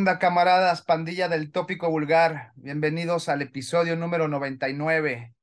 [0.00, 0.80] ¿Qué onda, camaradas?
[0.80, 2.52] Pandilla del Tópico Vulgar.
[2.54, 5.34] Bienvenidos al episodio número 99,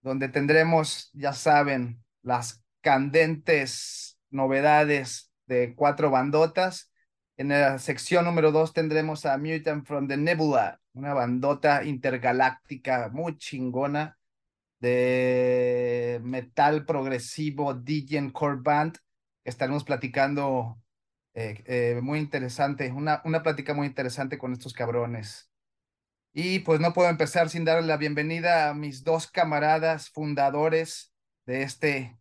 [0.00, 6.90] donde tendremos, ya saben, las candentes novedades de cuatro bandotas.
[7.36, 13.36] En la sección número dos tendremos a Mutant from the Nebula, una bandota intergaláctica muy
[13.36, 14.16] chingona
[14.80, 18.96] de metal progresivo DJ Core Band.
[19.44, 20.81] Estaremos platicando
[21.34, 25.50] eh, eh, muy interesante, una, una plática muy interesante con estos cabrones.
[26.34, 31.12] Y pues no puedo empezar sin darle la bienvenida a mis dos camaradas fundadores
[31.46, 32.18] de este,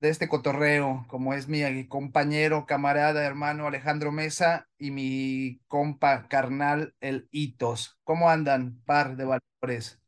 [0.00, 6.94] de este cotorreo, como es mi compañero, camarada, hermano Alejandro Mesa y mi compa carnal,
[7.00, 7.98] el Itos.
[8.04, 10.00] ¿Cómo andan, par de valores?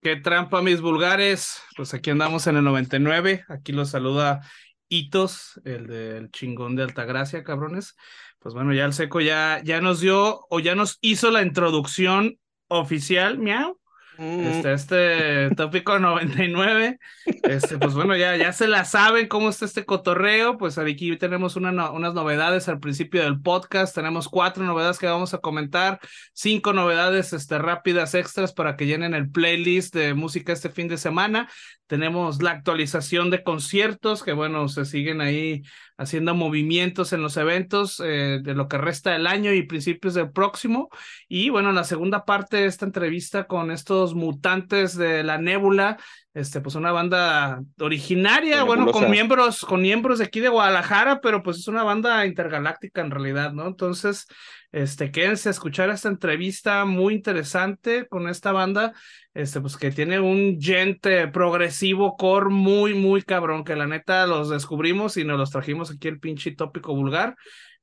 [0.00, 1.60] Qué trampa, mis vulgares.
[1.76, 3.44] Pues aquí andamos en el 99.
[3.48, 4.42] Aquí los saluda
[4.88, 7.96] hitos, el del chingón de Altagracia, cabrones.
[8.38, 12.38] Pues bueno, ya el seco ya, ya nos dio o ya nos hizo la introducción
[12.68, 13.77] oficial, miau,
[14.18, 16.98] este, este tópico 99,
[17.44, 21.54] este, pues bueno, ya, ya se la saben cómo está este cotorreo, pues aquí tenemos
[21.54, 26.00] una, unas novedades al principio del podcast, tenemos cuatro novedades que vamos a comentar,
[26.32, 30.98] cinco novedades este, rápidas extras para que llenen el playlist de música este fin de
[30.98, 31.48] semana,
[31.86, 35.62] tenemos la actualización de conciertos, que bueno, se siguen ahí
[35.98, 40.30] haciendo movimientos en los eventos eh, de lo que resta del año y principios del
[40.30, 40.88] próximo.
[41.28, 45.98] Y bueno, la segunda parte de esta entrevista con estos mutantes de la nébula,
[46.38, 51.42] este, pues una banda originaria, bueno, con miembros, con miembros de aquí de Guadalajara, pero
[51.42, 53.66] pues es una banda intergaláctica en realidad, ¿no?
[53.66, 54.26] Entonces,
[54.70, 58.92] este, quédense a escuchar esta entrevista muy interesante con esta banda,
[59.34, 64.48] este, pues que tiene un gente progresivo core muy, muy cabrón, que la neta los
[64.48, 67.34] descubrimos y nos los trajimos aquí el pinche tópico vulgar.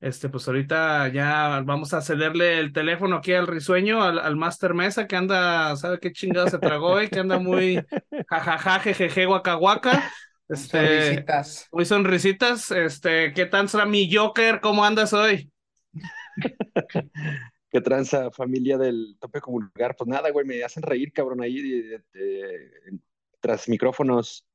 [0.01, 4.73] Este, pues ahorita ya vamos a cederle el teléfono aquí al risueño, al, al Master
[4.73, 7.83] Mesa, que anda, ¿sabe qué chingado se tragó y que anda muy
[8.27, 10.11] jajaja, jejeje, guacahuaca.
[10.47, 11.67] Este, sonrisitas.
[11.71, 12.71] Muy sonrisitas.
[12.71, 14.59] Este, ¿qué tal será mi Joker?
[14.61, 15.51] ¿Cómo andas hoy?
[17.71, 19.95] ¿Qué tranza, familia del tope vulgar?
[19.97, 21.83] Pues nada, güey, me hacen reír, cabrón, ahí
[23.39, 24.47] tras micrófonos.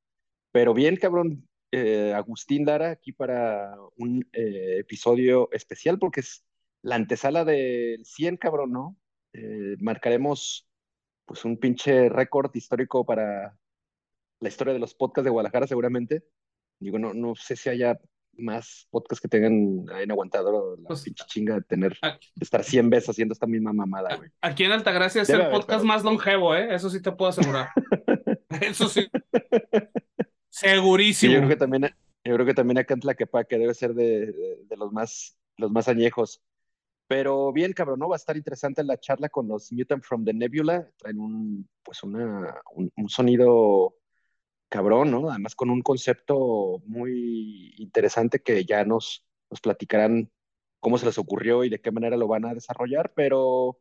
[0.53, 6.45] Pero bien, cabrón, eh, Agustín Lara aquí para un eh, episodio especial porque es
[6.83, 8.97] la antesala del 100, cabrón, ¿no?
[9.33, 10.69] Eh, marcaremos
[11.25, 13.57] pues un pinche récord histórico para
[14.41, 16.25] la historia de los podcasts de Guadalajara seguramente.
[16.81, 18.01] Digo, no, no sé si haya
[18.37, 22.91] más podcasts que tengan hayan aguantado la pues, pinche chinga de tener, de estar 100
[22.91, 24.31] veces haciendo esta misma mamada, güey.
[24.41, 26.75] Aquí en Altagracia es el podcast más longevo, ¿eh?
[26.75, 27.69] Eso sí te puedo asegurar.
[28.61, 29.09] Eso sí.
[30.51, 31.33] Segurísimo.
[31.33, 31.83] yo creo que también,
[32.25, 34.27] yo creo que también acá en Tlaquepaque debe ser de,
[34.67, 36.43] de, los más, los más añejos.
[37.07, 38.09] Pero bien, cabrón, ¿no?
[38.09, 40.89] Va a estar interesante la charla con los Mutant from the Nebula.
[40.97, 43.97] Traen un, pues una, un sonido
[44.71, 45.29] cabrón, ¿no?
[45.29, 50.31] Además con un concepto muy interesante que ya nos, nos platicarán
[50.79, 53.79] cómo se les ocurrió y de qué manera lo van a desarrollar, pero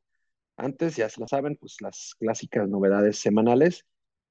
[0.58, 3.86] antes, ya se la saben, pues las clásicas novedades semanales.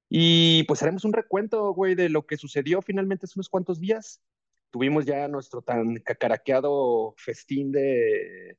[0.09, 4.23] Y pues haremos un recuento, güey, de lo que sucedió finalmente hace unos cuantos días.
[4.71, 8.59] Tuvimos ya nuestro tan cacaraqueado festín de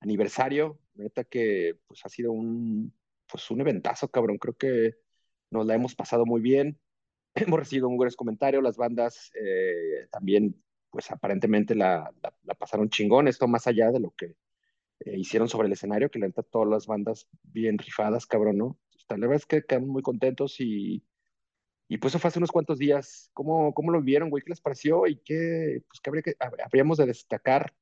[0.00, 2.94] aniversario, neta que pues ha sido un,
[3.30, 4.38] pues un eventazo, cabrón.
[4.38, 4.96] Creo que
[5.50, 6.78] nos la hemos pasado muy bien.
[7.34, 12.12] hemos recibido muy buenos comentarios, las bandas eh, también, pues aparentemente la,
[12.44, 14.36] la, pasaron chingón, esto más allá de lo que
[15.00, 18.78] eh, hicieron sobre el escenario, que le entra todas las bandas bien rifadas, cabrón, ¿no?
[19.16, 21.04] La verdad es que quedamos muy contentos y,
[21.88, 23.30] y pues eso fue hace unos cuantos días.
[23.32, 24.42] ¿Cómo, cómo lo vieron, güey?
[24.42, 25.06] ¿Qué les pareció?
[25.06, 27.74] ¿Y qué, pues, qué habría que, habríamos de destacar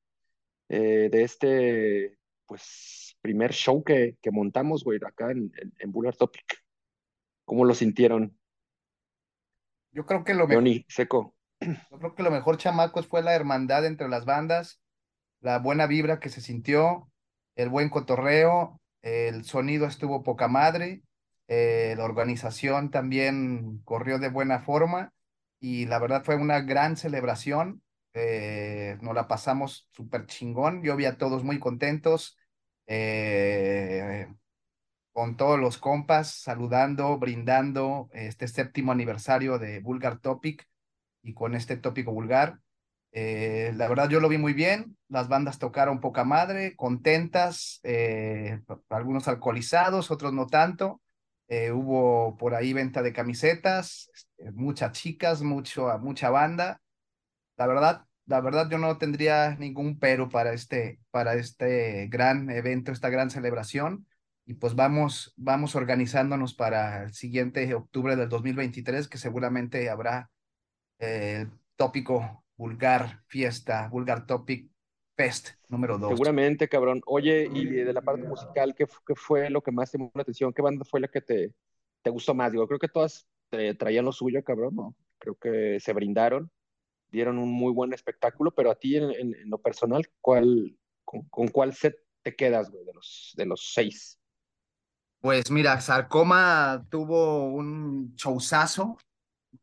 [0.69, 6.15] eh, de este, pues, primer show que, que montamos, güey, acá en, en, en Bullard
[6.15, 6.63] Topic?
[7.45, 8.37] ¿Cómo lo sintieron?
[9.91, 10.63] Yo creo que lo mejor.
[10.87, 11.35] Seco.
[11.61, 14.81] Yo creo que lo mejor, chamacos, fue la hermandad entre las bandas,
[15.41, 17.11] la buena vibra que se sintió,
[17.55, 21.01] el buen cotorreo, el sonido estuvo poca madre,
[21.51, 25.13] eh, la organización también corrió de buena forma
[25.59, 27.81] y la verdad fue una gran celebración.
[28.13, 30.83] Eh, nos la pasamos súper chingón.
[30.83, 32.37] Yo vi a todos muy contentos.
[32.85, 34.27] Eh,
[35.11, 40.67] con todos los compas, saludando, brindando este séptimo aniversario de Vulgar Topic
[41.23, 42.59] y con este tópico vulgar.
[43.11, 47.81] Eh, la verdad yo lo vi muy bien, las bandas tocaron poca madre, contentas,
[48.89, 51.01] algunos alcoholizados, otros no tanto.
[51.49, 56.79] Eh, hubo por ahí venta de camisetas, este, muchas chicas, mucho, mucha banda.
[57.57, 62.91] La verdad, la verdad yo no tendría ningún pero para este, para este gran evento,
[62.91, 64.07] esta gran celebración.
[64.45, 70.29] Y pues vamos, vamos organizándonos para el siguiente octubre del 2023, que seguramente habrá
[70.99, 74.69] eh, el tópico vulgar fiesta, vulgar topic
[75.19, 76.11] fest número dos.
[76.11, 77.01] Seguramente, cabrón.
[77.05, 80.21] Oye, y de la parte musical, ¿qué, qué fue lo que más te llamó la
[80.21, 80.53] atención?
[80.53, 81.53] ¿Qué banda fue la que te,
[82.01, 82.51] te gustó más?
[82.53, 83.27] Digo, creo que todas
[83.77, 84.75] traían lo suyo, cabrón.
[84.75, 84.95] ¿no?
[85.17, 86.49] Creo que se brindaron
[87.11, 91.47] dieron un muy buen espectáculo, pero a ti en, en, lo personal, ¿cuál, con, con,
[91.47, 94.19] cuál set te quedas, güey, de los, de los seis?
[95.19, 98.97] Pues mira, Sarcoma tuvo un showzazo,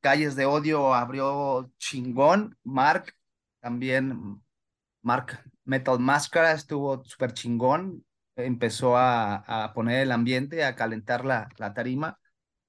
[0.00, 3.14] Calles de Odio abrió chingón, Mark
[3.60, 4.42] también,
[5.06, 8.04] Mark Metal Máscara estuvo súper chingón,
[8.36, 12.18] empezó a, a, poner el ambiente, a calentar la, la tarima,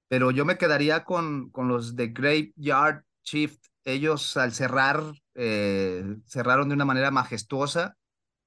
[0.08, 5.02] pero yo me quedaría con, con los de Graveyard Shift ellos al cerrar,
[5.34, 7.96] eh, cerraron de una manera majestuosa.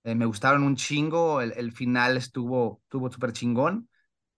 [0.04, 1.42] Eh, me gustaron un chingo.
[1.42, 3.90] El, el final estuvo súper chingón.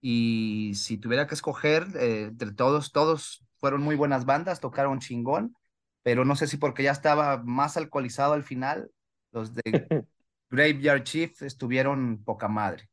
[0.02, 5.56] Y si tuviera que escoger eh, entre todos, todos fueron muy buenas bandas, tocaron chingón.
[6.04, 8.92] Pero no sé si porque ya estaba más alcoholizado al final,
[9.34, 9.62] los de
[10.50, 12.90] Graveyard Chief estuvieron poca madre.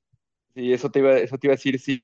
[0.55, 2.01] Sí, eso te iba, eso te iba a decir, sí,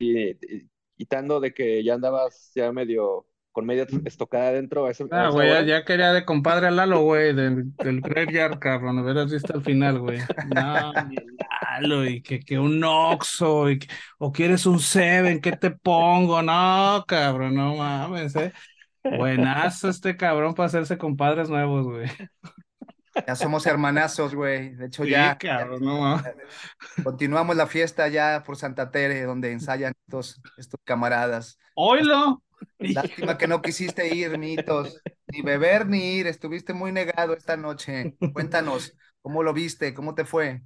[0.97, 4.87] quitando de que ya andabas ya medio con media estocada adentro.
[5.11, 9.55] Ah, güey, ya, quería de compadre a Lalo, güey, del, del Graveyard, cabrón, hubieras visto
[9.55, 10.19] al final, güey.
[10.55, 10.93] No,
[11.81, 13.79] Lalo, y que, que un Oxxo, y
[14.19, 16.43] o quieres un Seven, ¿qué te pongo?
[16.43, 18.53] No, cabrón, no mames, eh.
[19.03, 22.11] Buenazo este cabrón para hacerse compadres nuevos, güey.
[23.27, 24.75] Ya somos hermanazos, güey.
[24.75, 26.23] De hecho, ya, cabrón, no,
[27.05, 31.59] continuamos la fiesta ya por Santa Tere, donde ensayan estos, estos camaradas.
[31.75, 32.43] ¡Oilo!
[32.79, 35.01] Lástima que no quisiste ir, Mitos.
[35.29, 36.27] Ni beber ni ir.
[36.27, 38.17] Estuviste muy negado esta noche.
[38.33, 39.95] Cuéntanos, ¿cómo lo viste?
[39.95, 40.63] ¿Cómo te fue?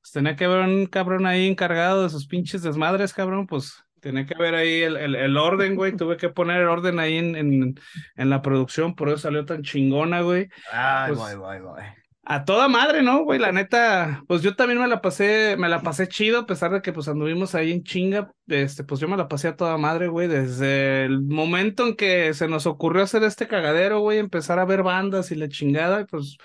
[0.00, 3.46] Pues tenía que haber un cabrón ahí encargado de sus pinches desmadres, cabrón.
[3.46, 5.96] Pues tenía que haber ahí el, el, orden, güey.
[5.96, 7.74] Tuve que poner el orden ahí en, en,
[8.16, 10.48] en, la producción, por eso salió tan chingona, güey.
[10.72, 11.84] Ay, pues, güey, güey,
[12.32, 13.40] a toda madre, ¿no, güey?
[13.40, 16.80] La neta, pues yo también me la pasé, me la pasé chido, a pesar de
[16.80, 20.06] que pues anduvimos ahí en chinga, este, pues yo me la pasé a toda madre,
[20.06, 24.64] güey, desde el momento en que se nos ocurrió hacer este cagadero, güey, empezar a
[24.64, 26.36] ver bandas y la chingada, pues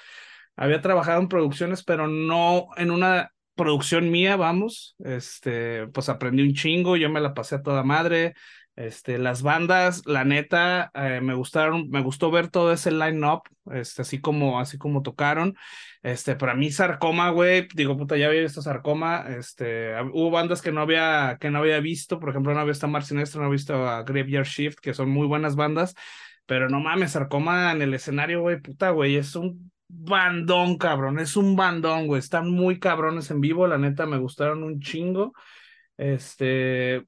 [0.55, 6.53] había trabajado en producciones, pero no en una producción mía, vamos, este, pues aprendí un
[6.53, 8.33] chingo, yo me la pasé a toda madre,
[8.75, 14.01] este, las bandas, la neta, eh, me gustaron, me gustó ver todo ese line-up, este,
[14.01, 15.55] así como, así como tocaron.
[16.03, 20.71] Este, para mí, Sarcoma, güey, digo, puta, ya había visto Sarcoma, este, hubo bandas que
[20.71, 23.47] no había, que no había visto, por ejemplo, no había visto a Mar Sinestro, no
[23.47, 25.95] había visto a Graveyard Shift, que son muy buenas bandas,
[26.45, 29.71] pero no mames, Sarcoma en el escenario, güey, puta, güey, es un
[30.03, 34.63] bandón, cabrón, es un bandón, güey, están muy cabrones en vivo, la neta, me gustaron
[34.63, 35.33] un chingo.
[35.97, 37.05] Este,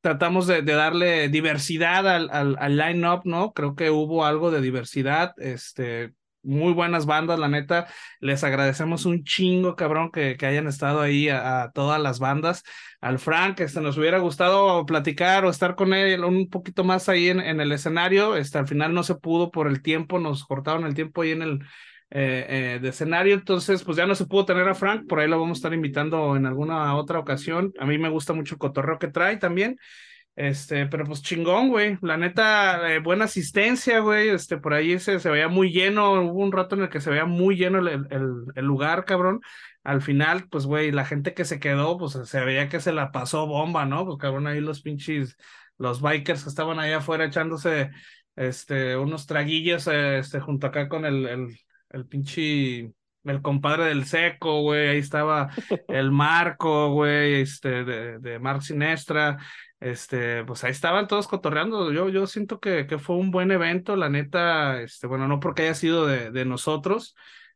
[0.00, 3.52] tratamos de, darle diversidad al, al, al line-up, ¿no?
[3.52, 6.14] Creo que hubo algo de diversidad, este,
[6.46, 7.88] muy buenas bandas, la neta.
[8.20, 12.62] Les agradecemos un chingo, cabrón, que, que hayan estado ahí a, a, todas las bandas.
[13.00, 17.28] Al Frank, este, nos hubiera gustado platicar o estar con él un poquito más ahí
[17.28, 18.36] en, en el escenario.
[18.36, 21.42] Este, al final no se pudo por el tiempo, nos cortaron el tiempo ahí en
[21.42, 21.66] el,
[22.10, 23.34] eh, eh, de escenario.
[23.34, 25.74] Entonces, pues ya no se pudo tener a Frank, por ahí lo vamos a estar
[25.74, 27.72] invitando en alguna otra ocasión.
[27.78, 29.76] A mí me gusta mucho el cotorreo que trae también.
[30.36, 31.98] Este, pero pues chingón, güey.
[32.02, 34.28] La neta, eh, buena asistencia, güey.
[34.28, 36.12] Este, por ahí se, se veía muy lleno.
[36.22, 38.06] Hubo un rato en el que se veía muy lleno el,
[38.54, 39.40] el, lugar, cabrón.
[39.82, 43.12] Al final, pues, güey, la gente que se quedó, pues se veía que se la
[43.12, 44.04] pasó bomba, ¿no?
[44.04, 45.36] Pues, cabrón, ahí los pinches,
[45.78, 47.90] los bikers que estaban ahí afuera echándose,
[48.36, 51.56] este, unos traguillos, este, junto acá con el
[51.96, 52.92] el pinche,
[53.24, 55.50] el compadre del seco, güey, ahí estaba
[55.88, 59.38] el Marco, güey, este, de, de Marc Sinestra,
[59.80, 63.96] este, pues ahí estaban todos cotorreando, yo, yo siento que, que fue un buen evento,
[63.96, 67.14] la neta, este, bueno, no porque haya sido de, de nosotros,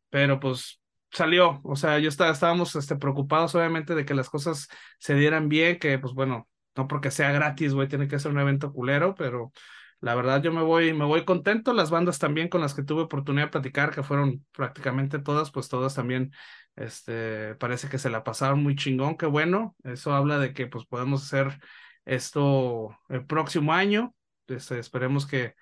[0.09, 0.81] pero pues
[1.11, 4.67] salió, o sea, yo estaba, estábamos este, preocupados obviamente de que las cosas
[4.99, 8.39] se dieran bien, que pues bueno, no porque sea gratis, güey, tiene que ser un
[8.39, 9.51] evento culero, pero
[10.01, 11.73] la verdad, yo me voy, me voy contento.
[11.73, 15.69] Las bandas también con las que tuve oportunidad de platicar, que fueron prácticamente todas, pues
[15.69, 16.31] todas también,
[16.75, 19.75] este, parece que se la pasaron muy chingón, qué bueno.
[19.83, 21.59] Eso habla de que pues podemos hacer
[22.05, 24.15] esto el próximo año.
[24.47, 25.53] Este, esperemos que,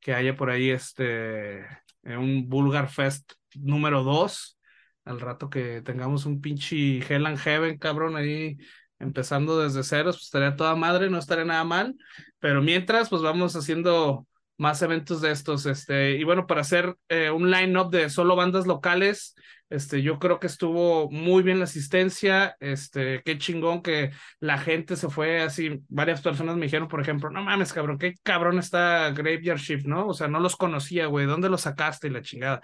[0.00, 1.66] que haya por ahí este,
[2.04, 4.58] un Vulgar Fest número dos.
[5.04, 8.58] Al rato que tengamos un pinche Hell and Heaven, cabrón, ahí
[8.98, 11.94] empezando desde ceros, pues estaría toda madre, no estaría nada mal,
[12.38, 14.26] pero mientras, pues vamos haciendo
[14.58, 15.66] más eventos de estos.
[15.66, 19.34] Este, y bueno, para hacer eh, un line-up de solo bandas locales,
[19.70, 22.56] este, yo creo que estuvo muy bien la asistencia.
[22.60, 25.80] Este, qué chingón que la gente se fue así.
[25.88, 30.06] Varias personas me dijeron, por ejemplo, no mames, cabrón, qué cabrón está Graveyard Shift, ¿no?
[30.08, 31.26] O sea, no los conocía, güey.
[31.26, 32.62] ¿Dónde los sacaste y la chingada?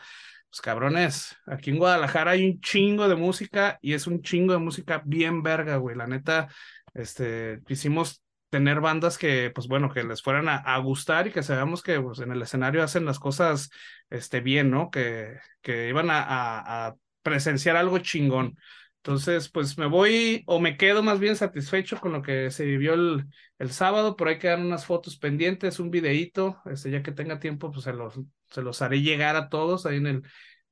[0.54, 4.60] Pues cabrones, aquí en Guadalajara hay un chingo de música y es un chingo de
[4.60, 5.96] música bien verga, güey.
[5.96, 6.46] La neta,
[6.94, 11.82] este, hicimos tener bandas que, pues bueno, que les fueran a, gustar y que sabemos
[11.82, 13.68] que pues, en el escenario hacen las cosas
[14.10, 14.92] este, bien, ¿no?
[14.92, 18.56] Que, que iban a, presenciar algo chingón.
[19.04, 22.94] Entonces, pues me voy o me quedo más bien satisfecho con lo que se vivió
[22.94, 23.26] el,
[23.58, 24.16] el sábado.
[24.16, 26.62] Por ahí quedan unas fotos pendientes, un videíto.
[26.64, 28.18] Este, ya que tenga tiempo, pues se los,
[28.48, 30.22] se los haré llegar a todos ahí en el,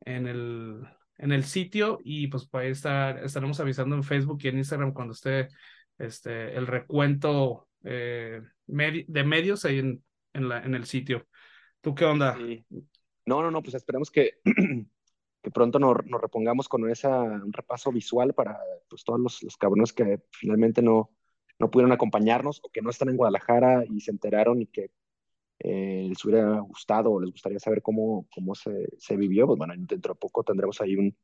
[0.06, 0.80] en el,
[1.18, 1.98] en el sitio.
[2.04, 5.48] Y pues ahí estar, estaremos avisando en Facebook y en Instagram cuando esté
[5.98, 11.28] este, el recuento eh, de medios ahí en, en, la, en el sitio.
[11.82, 12.38] ¿Tú qué onda?
[13.26, 14.38] No, no, no, pues esperemos que,
[15.42, 18.58] que pronto nos, nos, repongamos con esa, un repaso visual para
[18.88, 21.10] pues, todos los, los cabrones que finalmente no,
[21.58, 24.90] no pudieron acompañarnos o que no están en Guadalajara y se enteraron y que
[25.58, 29.46] eh, les hubiera gustado o les gustaría saber cómo, cómo se, se vivió.
[29.46, 31.16] Pues bueno, dentro de poco tendremos ahí un,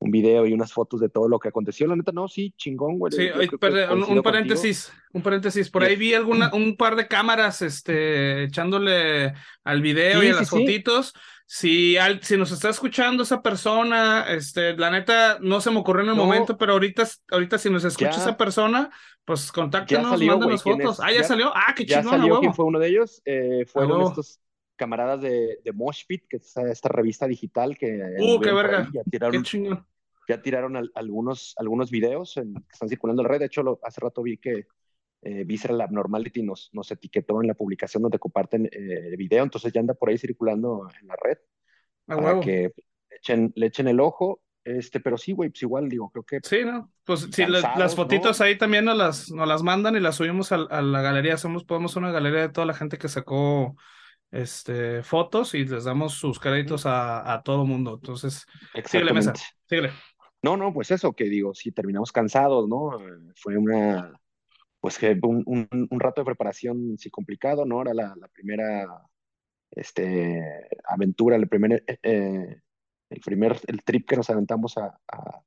[0.00, 1.86] un video y unas fotos de todo lo que aconteció.
[1.86, 3.12] La neta, no, sí, chingón, güey.
[3.12, 5.70] Sí, un, paréntesis, un paréntesis.
[5.70, 10.50] Por ahí vi alguna, un par de cámaras este, echándole al video y a las
[10.50, 11.14] fotitos.
[11.52, 16.04] Si, al, si nos está escuchando esa persona, este, la neta, no se me ocurrió
[16.04, 18.88] en el momento, pero ahorita, ahorita si nos escucha esa persona,
[19.24, 21.00] pues contáctenos, mándenos fotos.
[21.00, 21.50] ah, ya, salió.
[21.52, 22.04] Ah, qué chingón.
[22.04, 23.20] Ya salió quién fue uno de ellos.
[23.24, 24.38] Eh, fueron estos
[24.76, 28.00] camaradas de, de Moshpit, que es esta revista digital que...
[28.20, 28.88] Uh, qué verga.
[29.10, 29.84] qué chingón
[30.28, 33.40] ya tiraron algunos, algunos videos que están circulando en la red.
[33.40, 34.68] De hecho, hace rato vi que
[35.22, 39.72] eh, Visceral Abnormality nos, nos etiquetó en la publicación donde comparten eh, el video, entonces
[39.72, 41.38] ya anda por ahí circulando en la red.
[42.06, 42.72] Ah, para que
[43.10, 44.40] echen, le echen el ojo.
[44.62, 46.40] Este, pero sí, güey, pues igual digo, creo que.
[46.42, 46.92] Sí, ¿no?
[47.04, 50.58] Pues sí, las, fotitos ahí también nos las, nos las mandan y las subimos a,
[50.58, 51.36] la galería.
[51.36, 53.74] Somos, podemos una galería de toda la gente que sacó
[54.30, 57.94] este, fotos y les damos sus créditos a, a todo mundo.
[57.94, 58.46] Entonces,
[58.84, 59.32] síguele, mesa,
[59.66, 59.92] síguele.
[60.42, 62.98] No, no, pues eso que digo, si terminamos cansados, ¿no?
[63.36, 64.19] Fue una,
[64.80, 65.44] pues que un,
[65.90, 67.82] un, rato de preparación sí complicado, ¿no?
[67.82, 68.86] Era la, la primera,
[69.70, 70.42] este,
[70.84, 72.60] aventura, el primer, eh, eh,
[73.10, 75.42] el primer, el trip que nos aventamos a, a,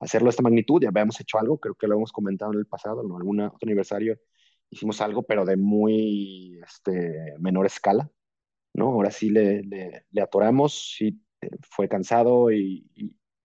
[0.00, 2.66] hacerlo de esta magnitud, ya habíamos hecho algo, creo que lo hemos comentado en el
[2.66, 3.16] pasado, ¿no?
[3.16, 4.18] Algún otro aniversario
[4.70, 8.10] hicimos algo, pero de muy, este, menor escala,
[8.74, 8.86] ¿no?
[8.92, 12.88] Ahora sí le, le, le atoramos, sí eh, fue cansado y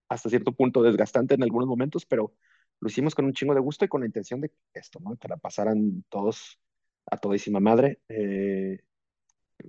[0.10, 2.34] hasta cierto punto desgastante en algunos momentos, pero
[2.82, 5.16] lo hicimos con un chingo de gusto y con la intención de esto, ¿no?
[5.16, 6.60] Que la pasaran todos
[7.06, 8.02] a todísima madre.
[8.10, 8.80] Eh,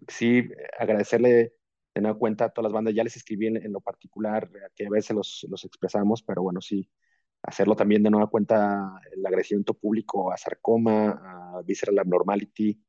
[0.08, 1.54] sí, agradecerle
[1.94, 4.90] de nueva cuenta a todas las bandas, ya les escribí en, lo particular, que a
[4.90, 6.88] veces los, los, expresamos, pero bueno, sí,
[7.42, 12.82] hacerlo también de nueva cuenta el agradecimiento público a Sarcoma, a Visceral Abnormality,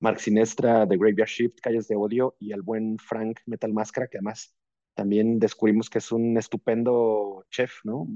[0.00, 4.18] Mark Sinestra, The Graveyard Shift, Calles de Odio y al buen Frank Metal Máscara, que
[4.18, 4.54] además
[4.94, 8.06] también descubrimos que es un estupendo chef, ¿no?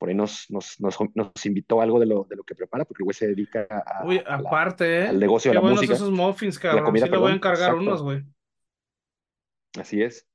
[0.00, 3.02] Por ahí nos, nos, nos, nos invitó algo de lo, de lo que prepara, porque
[3.02, 5.08] el güey se dedica a, Uy, aparte, ¿eh?
[5.08, 5.92] al negocio de la música.
[5.92, 6.86] esos muffins, cabrón.
[6.86, 8.24] Comida, sí le voy a encargar unos, güey.
[9.78, 10.26] Así es.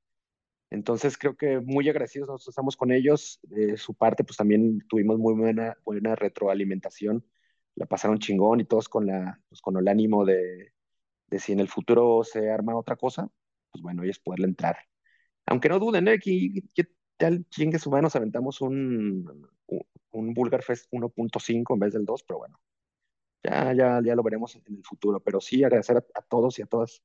[0.70, 3.40] Entonces creo que muy agradecidos nosotros estamos con ellos.
[3.42, 7.26] De su parte, pues también tuvimos muy buena, buena retroalimentación.
[7.74, 10.74] La pasaron chingón y todos con, la, pues, con el ánimo de,
[11.26, 13.28] de si en el futuro se arma otra cosa,
[13.72, 14.76] pues bueno, ellos poderle entrar
[15.46, 16.18] aunque no duden, ¿eh?
[16.18, 19.48] que, que tal chingue su nos aventamos un,
[20.16, 22.60] un Bulgar Fest 1.5 en vez del 2, pero bueno,
[23.42, 25.20] ya, ya, ya lo veremos en el futuro.
[25.20, 27.02] Pero sí, agradecer a, todos y a todas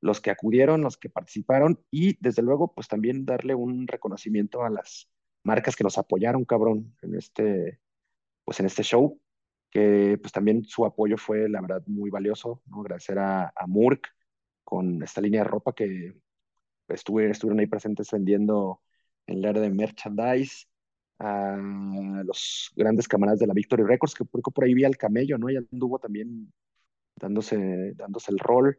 [0.00, 4.70] los que acudieron, los que participaron y desde luego, pues también darle un reconocimiento a
[4.70, 5.10] las
[5.44, 7.80] marcas que nos apoyaron, cabrón, en este,
[8.44, 9.20] pues en este show,
[9.70, 12.80] que pues también su apoyo fue, la verdad, muy valioso, ¿no?
[12.80, 14.08] Agradecer a, a Murk
[14.64, 16.14] con esta línea de ropa que
[16.88, 18.80] estuvieron, estuvieron ahí presentes vendiendo
[19.26, 20.66] en el área de merchandise
[21.18, 21.56] a
[22.24, 25.50] los grandes camaradas de la Victory Records, que por, ahí vi al camello, ¿no?
[25.50, 26.52] Ya anduvo también
[27.16, 28.78] dándose, dándose el rol.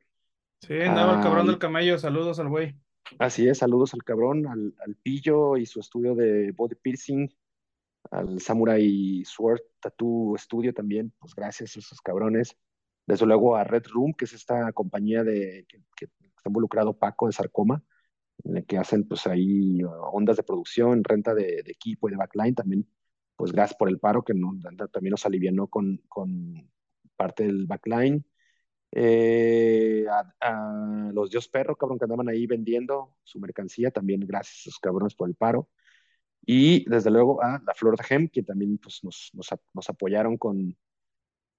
[0.62, 2.76] Sí, andaba el cabrón del camello, saludos al güey.
[3.20, 7.30] Así es, saludos al cabrón, al, al, pillo y su estudio de body piercing,
[8.10, 12.58] al Samurai Sword Tattoo Studio también, pues gracias a esos cabrones.
[13.06, 17.28] Desde luego a Red Room, que es esta compañía de que, que está involucrado Paco
[17.28, 17.84] de Sarcoma,
[18.44, 22.56] en el que hacen pues ahí ondas de producción, renta de, equipo y de backline,
[22.56, 22.88] también
[23.36, 24.58] pues gracias por el paro que no,
[24.92, 26.70] también nos alivianó con, con
[27.16, 28.26] parte del backline.
[28.92, 30.06] Eh,
[30.40, 34.80] a, los Dios Perro, cabrón, que andaban ahí vendiendo su mercancía, también gracias a esos
[34.80, 35.70] cabrones por el paro.
[36.46, 40.38] Y desde luego a la Flor de Gem, que también pues, nos, nos, nos apoyaron
[40.38, 40.78] con,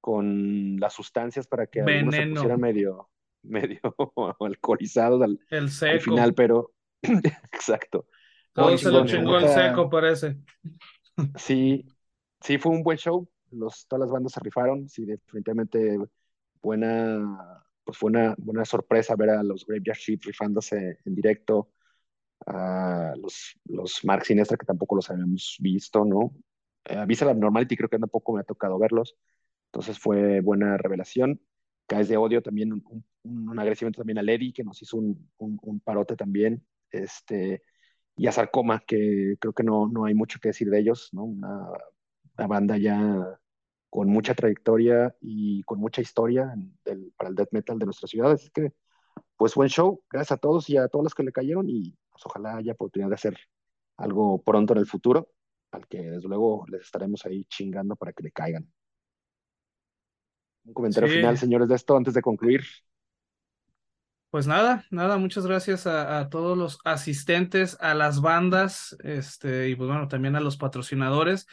[0.01, 3.11] con las sustancias para que se pusieran medio,
[3.47, 3.81] medio
[4.41, 6.05] alcoholizados al, el seco.
[6.05, 6.73] final, pero
[7.53, 8.07] exacto.
[8.53, 10.37] Todo se lo chingó el seco, parece.
[11.39, 11.87] Sí,
[12.43, 13.27] sí, fue un buen show.
[13.51, 14.87] Los, todas las bandas se rifaron.
[14.87, 15.99] Sí, definitivamente
[16.61, 21.71] buena, pues fue una buena sorpresa ver a los Graveyard Shift rifándose en directo.
[22.47, 26.33] A los, los Mark Sinestra, que tampoco los habíamos visto, ¿no?
[26.85, 29.17] A Visa la Normality creo que tampoco me ha tocado verlos.
[29.73, 31.41] Entonces fue buena revelación.
[31.87, 35.81] Caes de odio también, un, un, agradecimiento también a Lady, que nos hizo un, un,
[35.81, 36.65] parote también.
[36.91, 37.63] Este,
[38.17, 41.25] y a Sarcoma, que creo que no, no hay mucho que decir de ellos, ¿no?
[41.25, 41.69] Una,
[42.49, 43.39] banda ya
[43.91, 46.53] con mucha trayectoria y con mucha historia
[46.85, 48.33] del, para el death metal de nuestra ciudad.
[48.33, 48.73] Así que,
[49.37, 50.03] pues buen show.
[50.11, 53.11] Gracias a todos y a todos los que le cayeron y pues, ojalá haya oportunidad
[53.11, 53.39] de hacer
[53.97, 55.31] algo pronto en el futuro,
[55.71, 58.71] al que desde luego les estaremos ahí chingando para que le caigan.
[60.67, 62.65] Un comentario final, señores, de esto antes de concluir.
[64.31, 69.89] Pues nada, nada, muchas gracias a, todos los asistentes, a las bandas, este, y pues
[69.89, 71.47] bueno, también a los patrocinadores.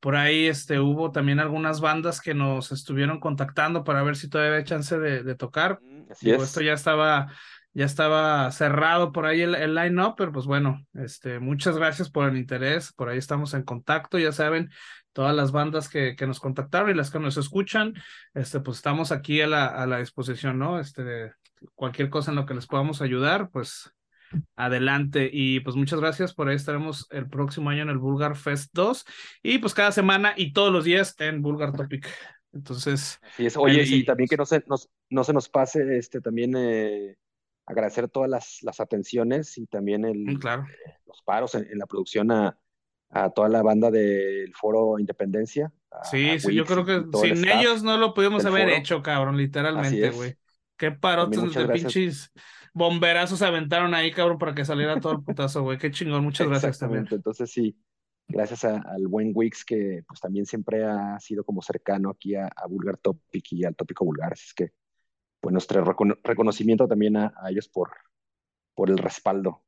[0.00, 4.58] Por ahí este, hubo también algunas bandas que nos estuvieron contactando para ver si todavía
[4.58, 5.80] hay chance de, tocar.
[6.10, 7.32] Así Esto ya estaba,
[7.76, 12.26] ya estaba cerrado por ahí el, el line-up, pero pues bueno, este, muchas gracias por
[12.26, 12.94] el interés.
[12.94, 14.70] Por ahí estamos en contacto, ya saben,
[15.12, 17.92] todas las bandas que, que, nos contactaron y las que nos escuchan,
[18.32, 20.80] este, pues estamos aquí a la, a la disposición, ¿no?
[20.80, 21.32] Este,
[21.74, 23.92] cualquier cosa en lo que les podamos ayudar, pues
[24.56, 25.28] adelante.
[25.30, 29.04] Y pues muchas gracias, por ahí estaremos el próximo año en el Bulgar Fest 2
[29.42, 32.08] y pues cada semana y todos los días en Bulgar Topic.
[32.54, 33.20] Entonces.
[33.36, 33.54] es.
[33.58, 37.16] Oye, y también que no se nos, no se nos pase este también eh,
[37.66, 40.40] agradecer todas las, las atenciones y también el, mm,
[41.06, 42.58] los paros en la producción a
[43.10, 45.72] a toda la banda del Foro Independencia.
[46.10, 50.36] sí, sí, yo creo que sin ellos no lo pudimos haber hecho, cabrón, literalmente, güey.
[50.76, 52.30] Qué parotes de pinches
[52.74, 55.78] bomberazos se aventaron ahí, cabrón, para que saliera todo el putazo, güey.
[55.78, 57.08] Qué chingón, muchas gracias también.
[57.10, 57.78] Entonces sí,
[58.28, 62.98] gracias al buen Wix que pues también siempre ha sido como cercano aquí a, Vulgar
[62.98, 64.34] Topic y al tópico vulgar.
[64.34, 64.72] Así es que,
[65.46, 65.84] pues nuestro
[66.24, 67.92] reconocimiento también a, a ellos por,
[68.74, 69.62] por el respaldo.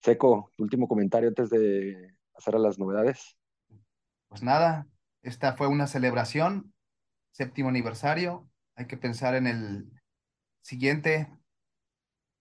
[0.00, 3.36] Seco, último comentario antes de pasar a las novedades.
[4.28, 4.86] Pues nada,
[5.20, 6.72] esta fue una celebración,
[7.32, 8.48] séptimo aniversario.
[8.76, 9.92] Hay que pensar en el
[10.62, 11.30] siguiente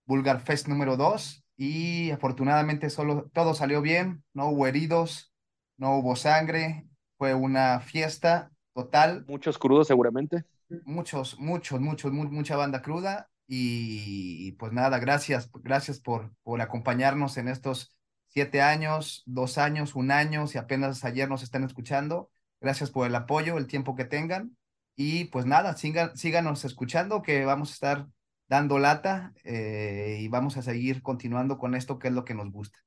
[0.05, 5.33] Bulgar Fest número 2 y afortunadamente solo todo salió bien, no hubo heridos,
[5.75, 9.25] no hubo sangre, fue una fiesta total.
[9.27, 10.45] Muchos crudos seguramente.
[10.85, 17.47] Muchos, muchos, muchos, mucha banda cruda y pues nada, gracias, gracias por, por acompañarnos en
[17.47, 22.29] estos siete años, dos años, un año, si apenas ayer nos están escuchando.
[22.59, 24.57] Gracias por el apoyo, el tiempo que tengan.
[24.95, 28.07] Y pues nada, síganos escuchando que vamos a estar
[28.47, 32.51] dando lata eh, y vamos a seguir continuando con esto que es lo que nos
[32.51, 32.79] gusta.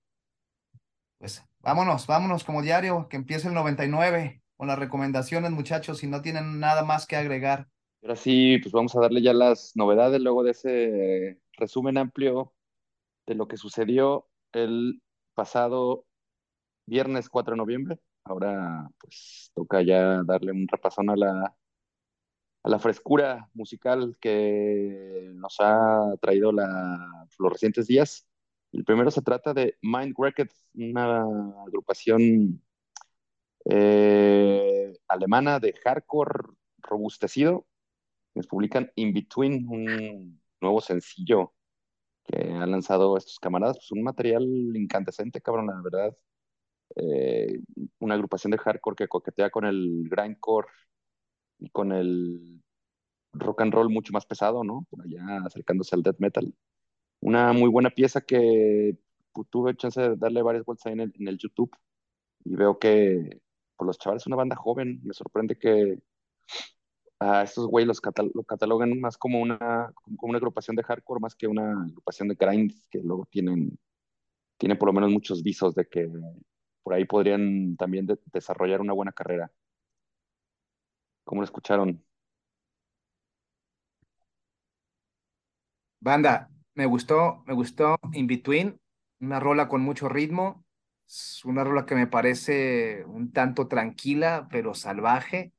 [1.18, 6.20] Pues vámonos, vámonos como diario, que empiece el 99 con las recomendaciones, muchachos, si no
[6.20, 7.66] tienen nada más que agregar.
[8.02, 12.52] Ahora sí, pues vamos a darle ya las novedades luego de ese resumen amplio
[13.26, 15.00] de lo que sucedió el
[15.32, 16.04] pasado
[16.84, 18.00] viernes 4 de noviembre.
[18.22, 21.56] Ahora pues toca ya darle un repasón a la,
[22.62, 28.28] a la frescura musical que nos ha traído los recientes días.
[28.72, 31.22] El primero se trata de Mind Wrecked, una
[31.66, 32.60] agrupación
[33.64, 37.66] eh, alemana de hardcore robustecido.
[38.34, 41.52] Nos publican In Between, un nuevo sencillo
[42.24, 44.44] que han lanzado estos camaradas, pues un material
[44.76, 46.16] incandescente, cabrón, la verdad.
[46.96, 47.60] Eh,
[48.00, 50.68] una agrupación de hardcore que coquetea con el grindcore
[51.58, 52.62] y con el
[53.32, 54.86] rock and roll mucho más pesado, ¿no?
[54.90, 56.54] Por allá acercándose al death metal.
[57.20, 58.98] Una muy buena pieza que
[59.32, 61.70] pues, tuve chance de darle varias vueltas ahí en el, en el YouTube
[62.44, 63.40] y veo que
[63.80, 65.00] por los chavales es una banda joven.
[65.02, 65.98] Me sorprende que
[67.18, 68.02] a estos güey los
[68.34, 72.34] lo catalogan más como una, como una agrupación de hardcore más que una agrupación de
[72.34, 73.78] grind que luego tienen,
[74.58, 76.10] tienen por lo menos muchos visos de que
[76.82, 79.50] por ahí podrían también desarrollar una buena carrera.
[81.24, 82.04] ¿Cómo lo escucharon?
[86.00, 88.78] Banda, me gustó, me gustó In Between,
[89.20, 90.66] una rola con mucho ritmo,
[91.10, 95.52] es una rola que me parece un tanto tranquila, pero salvaje.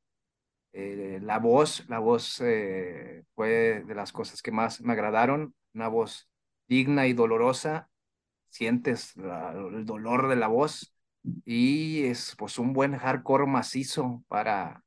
[0.74, 5.90] Eh, la voz, la voz eh, fue de las cosas que más me agradaron, una
[5.90, 6.30] voz
[6.68, 7.90] digna y dolorosa,
[8.50, 10.96] sientes el dolor de la voz.
[11.46, 14.84] Y es pues un buen hardcore macizo para,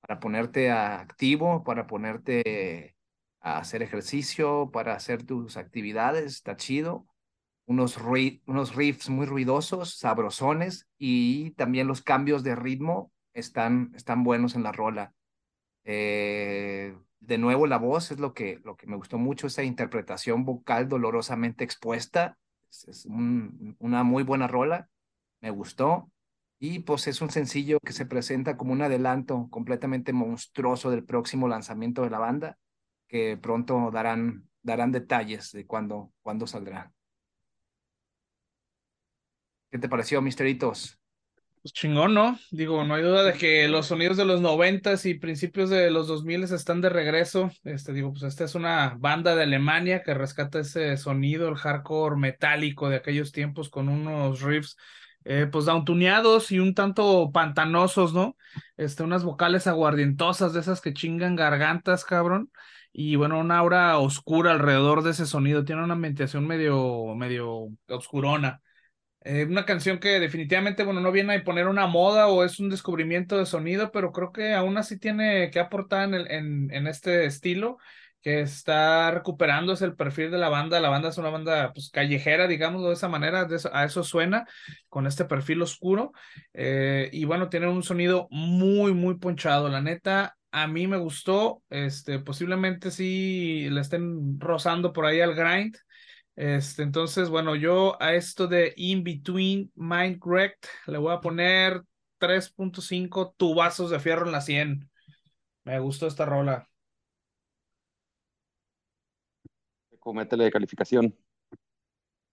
[0.00, 2.96] para ponerte activo, para ponerte
[3.40, 7.07] a hacer ejercicio, para hacer tus actividades, está chido.
[7.68, 7.98] Unos,
[8.46, 14.62] unos riffs muy ruidosos, sabrosones y también los cambios de ritmo están, están buenos en
[14.62, 15.12] la rola.
[15.84, 20.46] Eh, de nuevo, la voz es lo que, lo que me gustó mucho, esa interpretación
[20.46, 22.38] vocal dolorosamente expuesta.
[22.70, 24.88] Es, una muy buena rola,
[25.42, 26.10] me gustó.
[26.58, 31.48] Y pues es un sencillo que se presenta como un adelanto completamente monstruoso del próximo
[31.48, 32.58] lanzamiento de la banda,
[33.08, 36.94] que pronto darán, darán detalles de cuándo, cuándo saldrá.
[39.70, 40.98] ¿Qué te pareció, Misteritos?
[41.62, 42.38] Pues chingón, ¿no?
[42.50, 46.06] Digo, no hay duda de que los sonidos de los noventas y principios de los
[46.06, 47.50] dos miles están de regreso.
[47.64, 52.16] Este, digo, pues esta es una banda de Alemania que rescata ese sonido, el hardcore
[52.16, 54.76] metálico de aquellos tiempos con unos riffs
[55.24, 58.36] eh, pues downtuneados y un tanto pantanosos, ¿no?
[58.76, 62.50] Este, unas vocales aguardientosas de esas que chingan gargantas, cabrón.
[62.92, 65.64] Y bueno, una aura oscura alrededor de ese sonido.
[65.64, 68.62] Tiene una ambientación medio, medio oscurona.
[69.28, 72.70] Eh, una canción que definitivamente, bueno, no viene a poner una moda o es un
[72.70, 77.26] descubrimiento de sonido, pero creo que aún así tiene que aportar en, en, en este
[77.26, 77.76] estilo
[78.22, 80.80] que está recuperándose el perfil de la banda.
[80.80, 84.46] La banda es una banda pues, callejera, digámoslo de esa manera, a eso suena,
[84.88, 86.12] con este perfil oscuro.
[86.54, 89.68] Eh, y bueno, tiene un sonido muy, muy ponchado.
[89.68, 91.62] La neta, a mí me gustó.
[91.68, 95.76] Este, posiblemente sí le estén rozando por ahí al grind.
[96.38, 101.82] Este, entonces, bueno, yo a esto de In Between Mind Correct le voy a poner
[102.18, 104.88] 3.5 tubazos de fierro en la 100.
[105.64, 106.68] Me gustó esta rola.
[110.14, 111.18] Métele de calificación.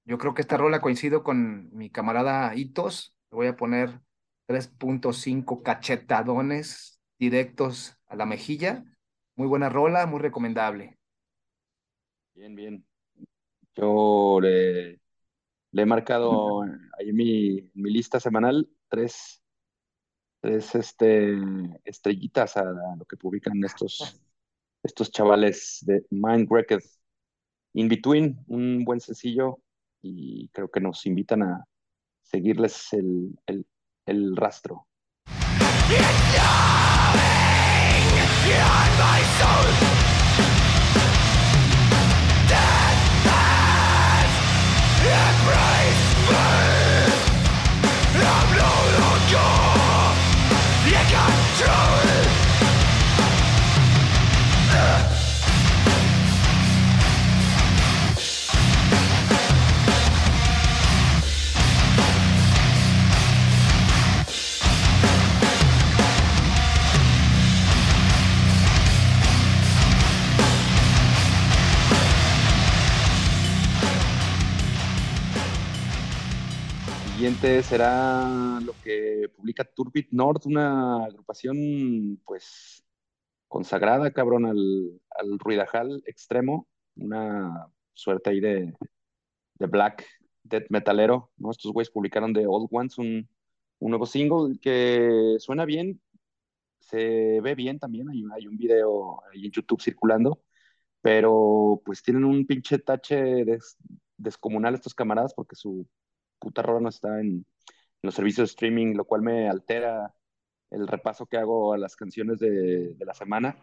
[0.05, 3.15] Yo creo que esta rola coincido con mi camarada Hitos.
[3.31, 4.01] Le voy a poner
[4.45, 8.83] 3.5 cachetadones directos a la mejilla.
[9.35, 10.99] Muy buena rola, muy recomendable.
[12.35, 12.85] Bien, bien.
[13.75, 14.99] Yo le,
[15.73, 16.61] he marcado
[16.97, 19.43] ahí mi, lista semanal tres,
[20.41, 21.33] tres este,
[21.83, 24.21] estrellitas a, lo que publican estos,
[24.83, 26.49] estos chavales de Mind
[27.73, 29.59] In Between, un buen sencillo
[30.01, 31.65] y creo que nos invitan a
[32.21, 33.65] seguirles el, el,
[34.05, 34.87] el rastro.
[77.25, 82.85] Siguiente será lo que publica Turbit North, una agrupación pues
[83.47, 88.75] consagrada, cabrón, al, al ruidajal extremo, una suerte ahí de,
[89.55, 90.05] de black
[90.43, 91.49] death metalero, ¿no?
[91.49, 93.27] Estos güeyes publicaron de Old Ones un,
[93.79, 95.99] un, nuevo single que suena bien,
[96.79, 100.43] se ve bien también, hay, hay un video ahí en YouTube circulando,
[101.01, 103.43] pero pues tienen un pinche tache
[104.15, 105.87] descomunal estos camaradas porque su
[106.39, 107.45] puta rola no está en,
[108.01, 110.13] los servicios de streaming, lo cual me altera
[110.69, 113.57] el repaso que hago a las canciones de, la semana.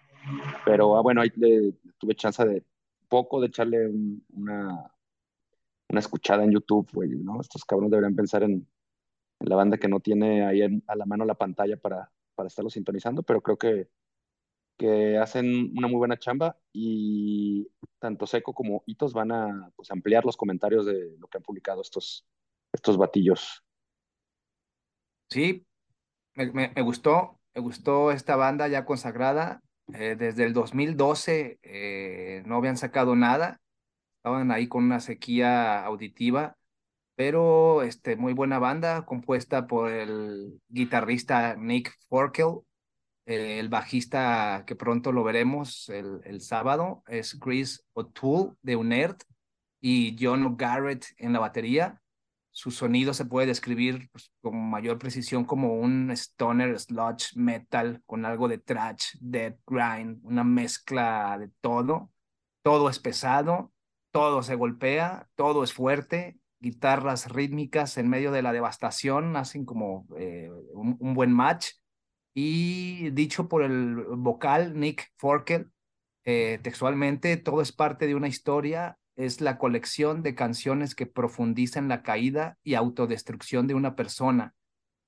[0.64, 1.30] Pero ah, bueno, ahí
[1.98, 2.64] tuve chance de
[3.08, 3.88] poco de echarle
[4.30, 4.92] una,
[5.88, 7.40] una escuchada en YouTube, güey, ¿no?
[7.40, 8.66] Estos cabrones deberían pensar en,
[9.40, 13.22] la banda que no tiene ahí a la mano la pantalla para, para estarlo sintonizando,
[13.22, 13.88] pero creo que,
[14.78, 20.24] que hacen una muy buena chamba y tanto Seco como Hitos van a pues, ampliar
[20.24, 22.26] los comentarios de lo que han publicado estos,
[22.72, 23.62] estos batillos.
[25.28, 25.66] Sí,
[26.34, 29.62] me, gustó, me gustó esta banda ya consagrada.
[29.94, 33.60] Eh, desde el 2012 eh, no habían sacado nada,
[34.18, 36.56] estaban ahí con una sequía auditiva,
[37.16, 42.60] pero este, muy buena banda compuesta por el guitarrista Nick Forkel,
[43.26, 49.22] eh, el bajista que pronto lo veremos el, el sábado es Chris O'Toole de UNERT
[49.80, 52.01] y John Garrett en la batería.
[52.52, 58.26] Su sonido se puede describir pues, con mayor precisión como un stoner sludge metal con
[58.26, 62.10] algo de thrash, death grind, una mezcla de todo.
[62.62, 63.72] Todo es pesado,
[64.12, 70.06] todo se golpea, todo es fuerte, guitarras rítmicas en medio de la devastación hacen como
[70.18, 71.70] eh, un, un, buen match.
[72.34, 75.70] Y dicho por el vocal Nick Forkel,
[76.24, 81.88] eh, textualmente, todo es parte de una historia es la colección de canciones que profundizan
[81.88, 84.54] la caída y autodestrucción de una persona,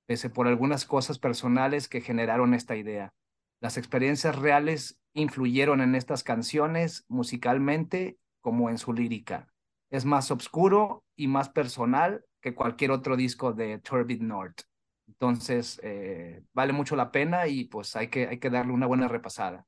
[0.05, 3.13] pese por algunas cosas personales que generaron esta idea.
[3.61, 9.47] Las experiencias reales influyeron en estas canciones musicalmente como en su lírica.
[9.89, 14.61] Es más oscuro y más personal que cualquier otro disco de Turbid North.
[15.07, 19.07] Entonces, eh, vale mucho la pena y pues hay que, hay que darle una buena
[19.07, 19.65] repasada.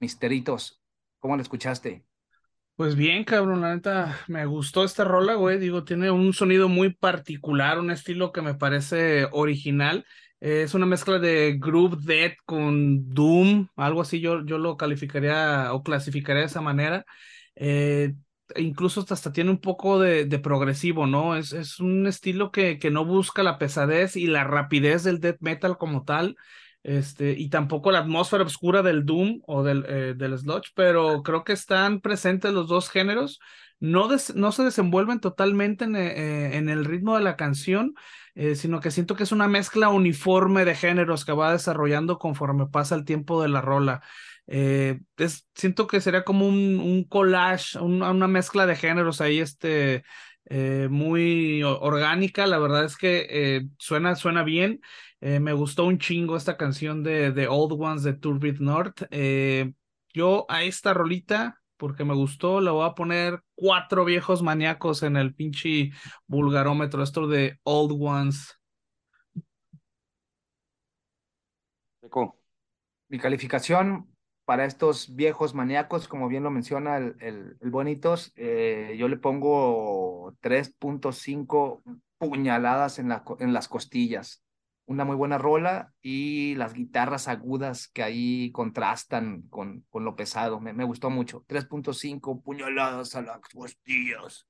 [0.00, 0.82] Misteritos,
[1.18, 2.07] ¿cómo lo escuchaste?
[2.78, 5.58] Pues bien, cabrón, la neta, me gustó esta rola, güey.
[5.58, 10.06] Digo, tiene un sonido muy particular, un estilo que me parece original.
[10.38, 15.82] es una mezcla de groove dead con doom, algo así yo, yo lo calificaría o
[15.82, 17.04] clasificaría de esa manera.
[17.56, 18.14] Eh,
[18.56, 21.34] incluso hasta tiene un poco de, de progresivo, ¿no?
[21.36, 25.38] Es, es un estilo que, que no busca la pesadez y la rapidez del death
[25.40, 26.36] metal como tal.
[26.88, 31.44] Este, y tampoco la atmósfera oscura del Doom o del, eh, del Sludge, pero creo
[31.44, 33.40] que están presentes los dos géneros.
[33.78, 37.92] No, no se desenvuelven totalmente en, eh, en, el ritmo de la canción,
[38.34, 42.68] eh, sino que siento que es una mezcla uniforme de géneros que va desarrollando conforme
[42.68, 44.00] pasa el tiempo de la rola.
[44.46, 50.04] Es, siento que sería como un, un collage, una mezcla de géneros ahí, este,
[50.90, 52.46] muy orgánica.
[52.46, 54.80] La verdad es que suena, suena bien.
[55.20, 59.02] Eh, me gustó un chingo esta canción de The Old Ones de Turbid North.
[59.10, 59.72] Eh,
[60.14, 65.16] yo a esta rolita, porque me gustó, le voy a poner cuatro viejos maníacos en
[65.16, 65.90] el pinche
[66.26, 68.54] vulgarómetro, esto de Old Ones.
[73.08, 74.08] Mi calificación
[74.48, 81.82] para estos viejos maníacos, como bien lo menciona el, Bonitos, eh, yo le pongo 3.5
[82.16, 84.42] puñaladas en, la, en las costillas
[84.86, 90.60] una muy buena rola y las guitarras agudas que ahí contrastan con, lo pesado.
[90.60, 91.44] Me, me gustó mucho.
[91.46, 94.46] 3.5 puñaladas a las costillas.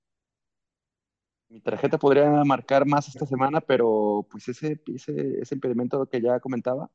[1.48, 6.38] Mi tarjeta podría marcar más esta semana, pero pues ese, ese, ese impedimento que ya
[6.38, 6.88] comentaba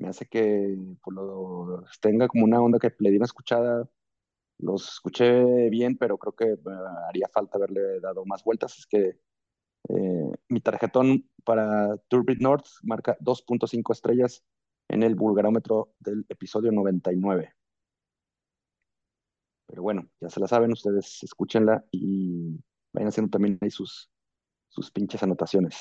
[0.00, 3.88] me hace que pues, tenga como una onda que le di una escuchada.
[4.58, 6.58] Los escuché bien, pero creo que eh,
[7.08, 8.78] haría falta haberle dado más vueltas.
[8.78, 9.20] Es que
[9.88, 14.42] eh, mi tarjetón para Turbid North marca 2.5 estrellas
[14.88, 17.54] en el vulgarómetro del episodio 99.
[19.66, 22.58] Pero bueno, ya se la saben, ustedes escúchenla y
[22.92, 24.10] vayan haciendo también ahí sus,
[24.68, 25.76] sus pinches anotaciones.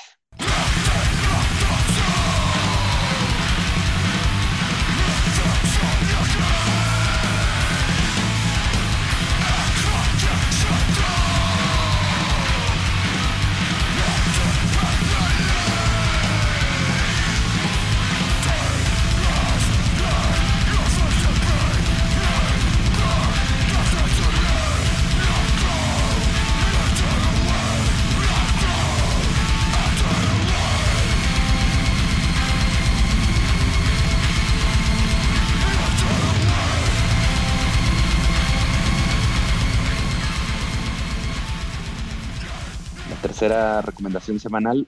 [43.39, 44.85] Tercera recomendación semanal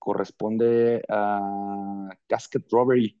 [0.00, 3.16] corresponde a Casket Robbery,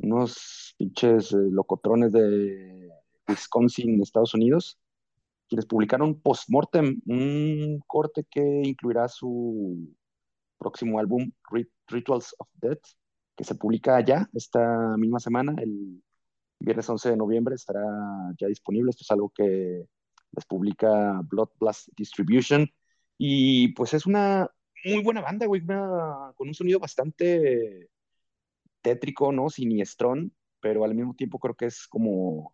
[0.00, 2.88] unos pinches eh, locotrones de
[3.28, 4.78] Wisconsin, Estados Unidos,
[5.46, 9.94] quienes publicaron Postmortem, un corte que incluirá su
[10.56, 11.30] próximo álbum
[11.88, 12.96] Rituals of Death,
[13.36, 16.02] que se publica ya esta misma semana, el
[16.60, 17.84] viernes 11 de noviembre estará
[18.38, 18.88] ya disponible.
[18.88, 19.86] Esto es algo que
[20.30, 22.66] les publica Blood Blast Distribution
[23.24, 24.50] y pues es una
[24.84, 27.88] muy buena banda, güey, con un sonido bastante
[28.80, 29.48] tétrico, ¿no?
[29.48, 32.52] Siniestrón, pero al mismo tiempo creo que es como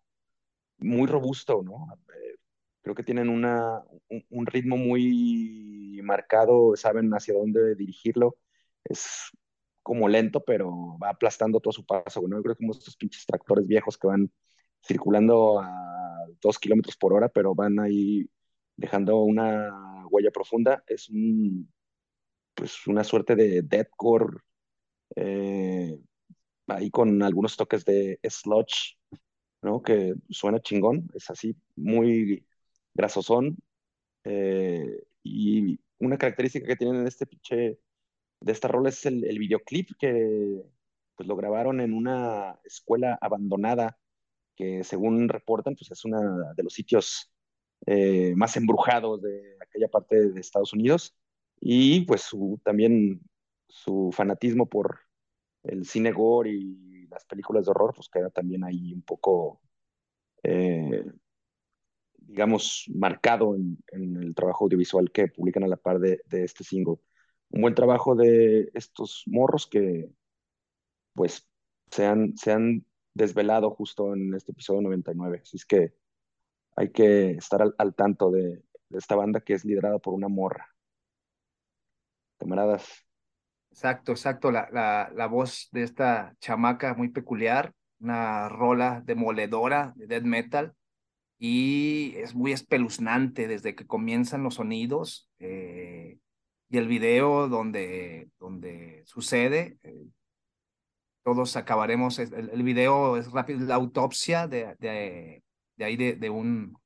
[0.77, 1.87] muy robusto, ¿no?
[2.13, 2.35] Eh,
[2.83, 3.83] creo que tienen una,
[4.29, 8.37] un, ritmo muy marcado, saben hacia dónde dirigirlo.
[8.83, 9.31] Es
[9.81, 12.43] como lento, pero va aplastando todo su paso, ¿no?
[12.43, 14.31] Creo que como estos pinches tractores viejos que van
[14.85, 18.29] circulando a dos kilómetros por hora, pero van ahí
[18.77, 20.83] dejando una huella profunda.
[20.87, 21.71] Es un,
[22.53, 24.39] pues una suerte de deathcore,
[25.15, 25.99] eh,
[26.67, 28.97] ahí con algunos toques de sludge,
[29.61, 29.81] ¿no?
[29.81, 32.45] Que suena chingón, es así, muy
[32.93, 33.57] grasosón.
[34.23, 37.79] Eh, y una característica que tienen en este pinche,
[38.41, 40.63] de esta rola es el, el videoclip que
[41.15, 43.97] pues lo grabaron en una escuela abandonada
[44.55, 47.31] que según reportan, pues es uno de los sitios
[47.85, 51.15] eh, más embrujados de aquella parte de Estados Unidos
[51.59, 53.21] y pues su, también
[53.67, 54.99] su fanatismo por
[55.63, 59.61] el cine gore y las películas de horror, pues queda también ahí un poco,
[60.43, 61.05] eh,
[62.17, 66.97] digamos, marcado en, el trabajo audiovisual que publican a la par de, este single.
[67.49, 70.11] Un buen trabajo de estos morros que,
[71.13, 71.47] pues,
[71.91, 75.41] se han, se han desvelado justo en este episodio 99.
[75.43, 75.93] Así es que
[76.75, 80.67] hay que estar al, tanto de, esta banda que es liderada por una morra.
[82.37, 83.05] Camaradas.
[83.71, 84.51] Exacto, exacto.
[84.51, 90.73] La, la, voz de esta chamaca muy peculiar, una rola demoledora de death metal
[91.37, 96.17] y es muy espeluznante desde que comienzan los sonidos eh,
[96.69, 99.77] y el video donde, donde sucede.
[99.83, 100.05] Eh,
[101.23, 105.43] todos acabaremos, el, video es rápido, la autopsia de, de,
[105.75, 106.77] de ahí de, de, un, de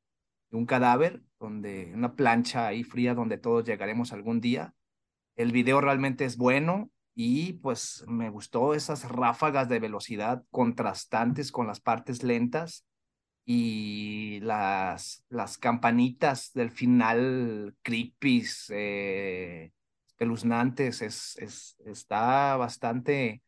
[0.57, 4.73] un cadáver, donde una plancha ahí fría donde todos llegaremos algún día.
[5.35, 11.67] El video realmente es bueno y pues me gustó esas ráfagas de velocidad contrastantes con
[11.67, 12.85] las partes lentas
[13.45, 19.71] y las, las campanitas del final creepy, eh,
[20.07, 23.41] espeluznantes, es, es, está bastante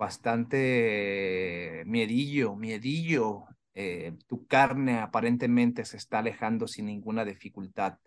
[0.00, 3.44] bastante miedillo, miedillo.
[3.82, 7.98] Eh, tu carne aparentemente se está alejando sin ninguna dificultad.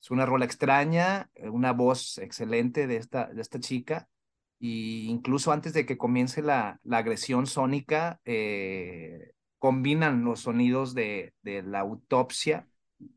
[0.00, 4.08] Es una rola extraña, eh, una voz excelente de esta, de esta chica.
[4.58, 11.34] Y incluso antes de que comience la, la agresión sónica, eh, combinan los sonidos de,
[11.42, 12.66] de la autopsia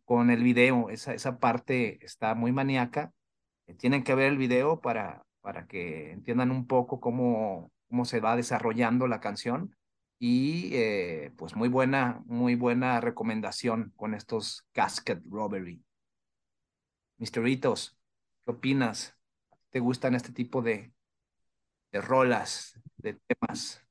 [0.04, 0.92] con el video.
[0.92, 3.14] Esa, esa parte está muy maníaca.
[3.80, 8.36] tienen que ver el video para, para que entiendan un poco cómo, cómo se va
[8.36, 9.76] desarrollando la canción.
[10.20, 15.84] Y eh, pues muy buena, muy buena recomendación con estos Casket Robbery.
[17.18, 17.98] Misteritos,
[18.46, 19.16] ¿qué opinas?
[19.72, 20.94] ¿Te gustan este tipo de,
[21.92, 23.82] de rolas, de temas?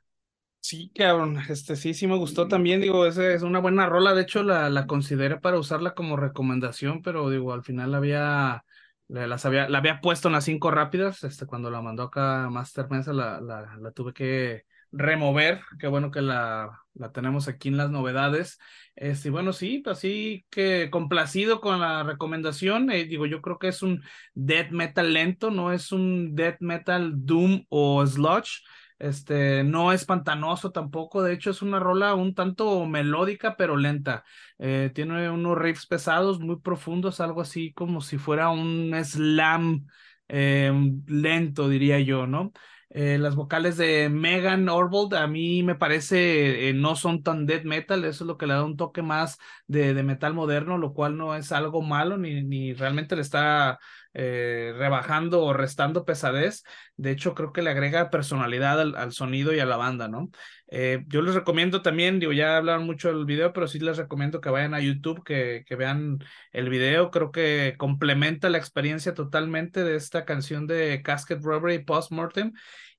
[0.60, 4.22] Sí, cabrón, este sí, sí me gustó también, digo, esa es una buena rola, de
[4.22, 8.64] hecho la, la consideré para usarla como recomendación, pero digo, al final había,
[9.08, 12.88] las había, la había puesto en las cinco rápidas, este, cuando la mandó acá Master
[12.90, 14.64] Mesa la, la, la tuve que
[14.96, 18.58] remover, qué bueno que la, la tenemos aquí en las novedades.
[18.96, 23.82] Este, bueno, sí, así que complacido con la recomendación, eh, digo, yo creo que es
[23.82, 24.02] un
[24.34, 28.62] death metal lento, no es un death metal doom o sludge,
[28.98, 34.24] este, no es pantanoso tampoco, de hecho es una rola un tanto melódica pero lenta.
[34.58, 39.86] Eh, tiene unos riffs pesados, muy profundos, algo así como si fuera un slam
[40.28, 40.72] eh,
[41.06, 42.52] lento, diría yo, ¿no?
[42.96, 48.04] Eh, las vocales de Megan Orbold a mí me parece no son tan death metal,
[48.04, 51.16] eso es lo que le da un toque más de, de metal moderno, lo cual
[51.16, 53.80] no es algo malo ni, ni realmente le está
[54.16, 56.62] eh, rebajando o restando pesadez.
[56.96, 60.30] De hecho, creo que le agrega personalidad al, sonido y a la banda, ¿no?
[60.68, 64.40] Eh, yo les recomiendo también, digo, ya hablaron mucho del video, pero sí les recomiendo
[64.40, 66.18] que vayan a YouTube, que, que vean
[66.52, 67.10] el video.
[67.10, 72.52] Creo que complementa la experiencia totalmente de esta canción de Casket Robbery Postmortem.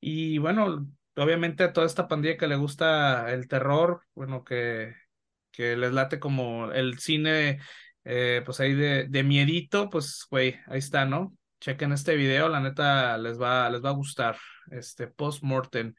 [0.07, 4.93] Y bueno, obviamente a toda esta pandilla que le gusta el terror, bueno, que,
[5.51, 7.59] que les late como el cine
[8.03, 11.35] eh, pues ahí de, de miedito, pues, güey, ahí está, ¿no?
[11.59, 14.37] Chequen este video, la neta les va, les va a gustar,
[14.69, 15.95] este post-mortem.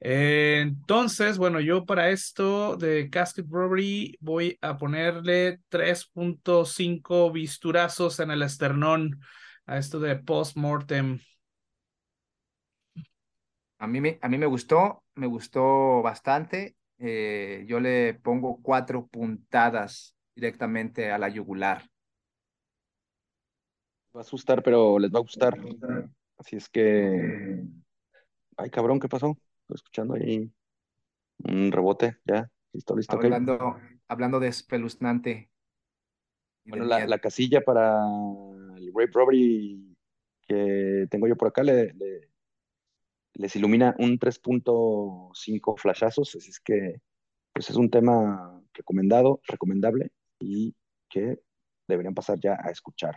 [0.00, 8.30] Eh, entonces, bueno, yo para esto de Casket Robbery voy a ponerle 3.5 bisturazos en
[8.30, 9.18] el esternón
[9.64, 11.18] a esto de post-mortem.
[13.78, 16.76] A mí, me, a mí me gustó, me gustó bastante.
[16.98, 21.88] Eh, yo le pongo cuatro puntadas directamente a la yugular.
[24.14, 25.58] Va a asustar, pero les va a gustar.
[26.38, 27.62] Así es que.
[28.56, 29.36] Ay, cabrón, ¿qué pasó?
[29.60, 30.50] Estoy escuchando ahí
[31.44, 32.50] un rebote, ya.
[32.72, 33.16] Listo, listo.
[33.16, 33.76] Hablando,
[34.08, 35.50] hablando de espeluznante.
[36.64, 37.98] Bueno, la, casilla para
[38.76, 39.96] el Rape Robbery
[40.42, 41.94] que tengo yo por acá le,
[43.38, 47.00] les ilumina un 3.5 flashazos, así es que
[47.52, 50.10] pues es un tema recomendado, recomendable
[50.40, 50.74] y
[51.08, 51.40] que
[51.88, 53.16] deberían pasar ya a escuchar.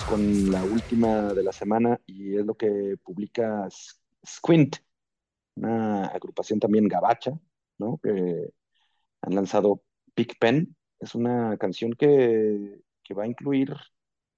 [0.00, 3.68] Con la última de la semana y es lo que publica
[4.26, 4.76] Squint,
[5.56, 7.38] una agrupación también gabacha,
[7.78, 7.98] ¿no?
[8.02, 8.50] Que
[9.20, 9.82] han lanzado
[10.16, 10.74] Big Pen.
[10.98, 13.74] Es una canción que, que va a incluir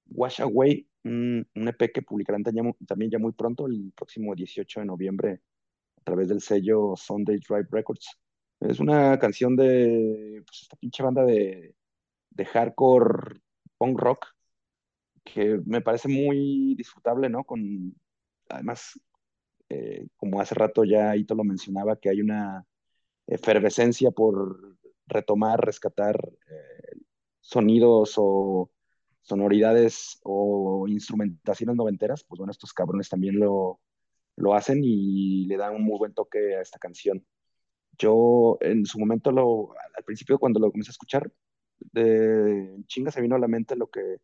[0.06, 5.40] Wash Away, un, EP que publicarán también ya muy pronto, el próximo 18 de noviembre,
[5.98, 8.18] a través del sello Sunday Drive Records.
[8.58, 11.76] Es una canción de pues, esta pinche banda de,
[12.30, 13.40] de hardcore
[13.78, 14.33] punk rock
[15.24, 17.44] que me parece muy disfrutable, ¿no?
[17.44, 17.94] Con,
[18.48, 19.00] además,
[19.68, 22.66] eh, como hace rato ya Ito lo mencionaba, que hay una
[23.26, 26.16] efervescencia por retomar, rescatar
[26.50, 26.98] eh,
[27.40, 28.70] sonidos o
[29.22, 33.80] sonoridades o instrumentaciones noventeras, pues bueno, estos cabrones también lo,
[34.36, 37.26] lo hacen y le dan un muy buen toque a esta canción.
[37.98, 41.32] Yo en su momento, lo, al principio cuando lo comencé a escuchar,
[41.78, 44.18] de chinga se vino a la mente lo que,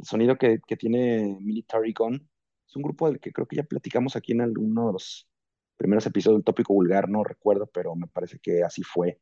[0.00, 2.28] sonido que, tiene Military Gun.
[2.66, 5.28] Es un grupo del que creo que ya platicamos aquí en alguno de los
[5.76, 9.20] primeros episodios del tópico vulgar, no recuerdo, pero me parece que así fue.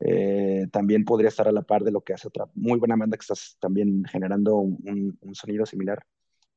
[0.00, 3.18] Eh, también podría estar a la par de lo que hace otra muy buena banda
[3.18, 6.06] que está también generando un, sonido similar,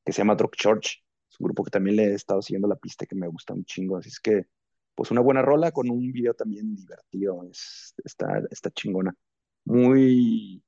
[0.06, 1.04] que se llama Drug Church.
[1.30, 3.66] Es un grupo que también le he estado siguiendo la pista que me gusta un
[3.66, 3.98] chingo.
[3.98, 4.48] Así es que,
[4.96, 7.44] pues una buena rola con un video también divertido.
[7.50, 9.16] Es, está, está chingona.
[9.66, 10.64] Muy.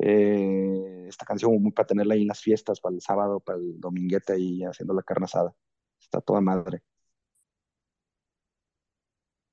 [0.00, 3.80] Eh, esta canción muy para tenerla ahí en las fiestas, para el sábado, para el
[3.80, 5.54] dominguete y haciendo la carne asada.
[6.00, 6.82] Está toda madre.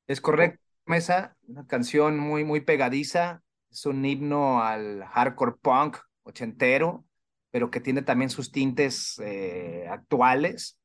[0.08, 0.62] Es correcto.
[0.86, 3.42] Mesa, una canción muy, muy pegadiza,
[3.72, 7.06] es un himno al hardcore punk ochentero,
[7.50, 10.80] pero que tiene también sus tintes eh, actuales.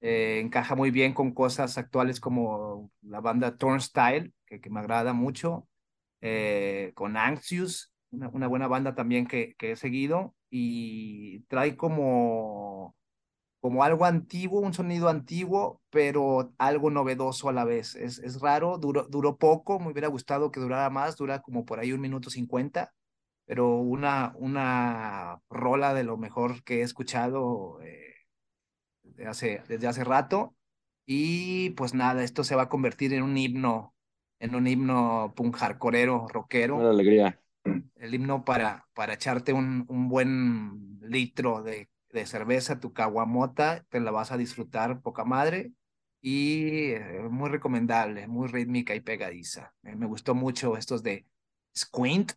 [0.00, 5.12] Eh, encaja muy bien con cosas actuales como la banda Turnstile, que, que me agrada
[5.12, 5.68] mucho,
[6.20, 12.94] eh, con Anxious, una, buena banda también que, he seguido, y trae como
[13.60, 17.94] como algo antiguo, un sonido antiguo, pero algo novedoso a la vez.
[17.94, 21.78] Es, es raro, duró, duró poco, me hubiera gustado que durara más, dura como por
[21.78, 22.92] ahí un minuto cincuenta,
[23.46, 28.14] pero una, una rola de lo mejor que he escuchado eh,
[29.02, 30.54] desde, hace, desde hace rato.
[31.06, 33.94] Y pues nada, esto se va a convertir en un himno,
[34.40, 36.76] en un himno punk hardcoreero, rockero.
[36.76, 37.40] Una alegría.
[38.04, 44.00] El himno para, para echarte un, un buen litro de de cerveza, tu caguamota, te
[44.00, 45.72] la vas a disfrutar poca madre
[46.22, 49.74] y eh, muy recomendable, muy rítmica y pegadiza.
[49.82, 51.26] me gustó mucho estos de
[51.76, 52.32] squint,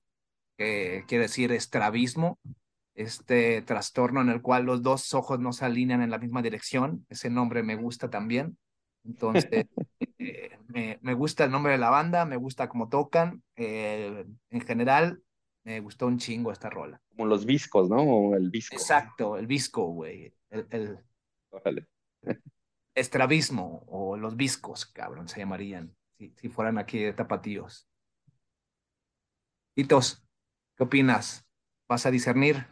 [0.57, 2.39] que quiere decir estrabismo,
[2.95, 7.05] este trastorno en el cual los dos ojos no se alinean en la misma dirección.
[7.09, 8.57] Ese nombre me gusta también.
[9.05, 9.45] Entonces,
[10.17, 13.43] eh, me, me, gusta el nombre de la banda, me gusta cómo tocan.
[13.55, 15.21] Eh, en general,
[15.67, 17.01] me gustó un chingo esta rola.
[17.09, 17.97] Como los viscos, ¿no?
[17.97, 18.73] O el visco.
[18.73, 20.33] Exacto, el visco, güey.
[20.49, 21.03] El,
[22.95, 27.85] estrabismo o los viscos, cabrón, se llamarían si, si fueran aquí de tapatíos.
[29.75, 30.25] Hitos,
[30.77, 31.45] ¿qué opinas?
[31.89, 32.65] ¿Vas a discernir?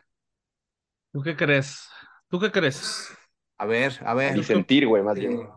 [1.12, 1.90] ¿Tú qué crees?
[2.30, 3.14] ¿Tú qué crees?
[3.58, 4.38] A ver, a ver.
[4.38, 5.50] Y sentir, güey, más bien.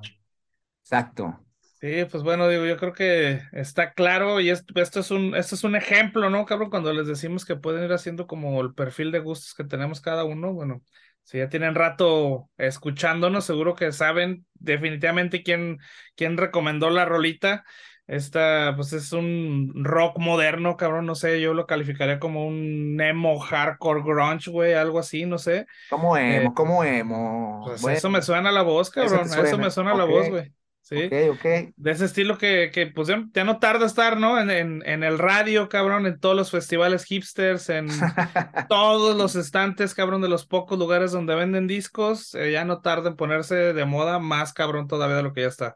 [0.82, 1.38] Exacto.
[1.80, 5.54] Sí, pues bueno, digo, yo creo que está claro y esto, esto, es un, esto
[5.54, 6.70] es un ejemplo, ¿no, cabrón?
[6.70, 10.24] Cuando les decimos que pueden ir haciendo como el perfil de gustos que tenemos cada
[10.24, 10.82] uno, bueno,
[11.22, 15.78] si ya tienen rato escuchándonos, seguro que saben definitivamente quién,
[16.16, 17.64] quién recomendó la rolita.
[18.08, 23.38] Esta, pues es un rock moderno, cabrón, no sé, yo lo calificaría como un emo
[23.38, 25.66] hardcore grunge, güey, algo así, no sé.
[25.90, 26.50] ¿Cómo emo?
[26.50, 27.60] Eh, ¿Cómo emo?
[27.66, 30.50] Pues eso me suena a la voz, cabrón, eso, me suena a la voz, güey.
[30.88, 31.04] Sí.
[31.04, 31.44] Ok, ok.
[31.76, 34.40] De ese estilo que, que pues ya, no tarda estar, ¿no?
[34.40, 37.88] En, en, en, el radio, cabrón, en todos los festivales hipsters, en
[38.70, 43.10] todos los estantes, cabrón, de los pocos lugares donde venden discos, eh, ya no tarda
[43.10, 45.74] en ponerse de moda, más cabrón todavía de lo que ya está.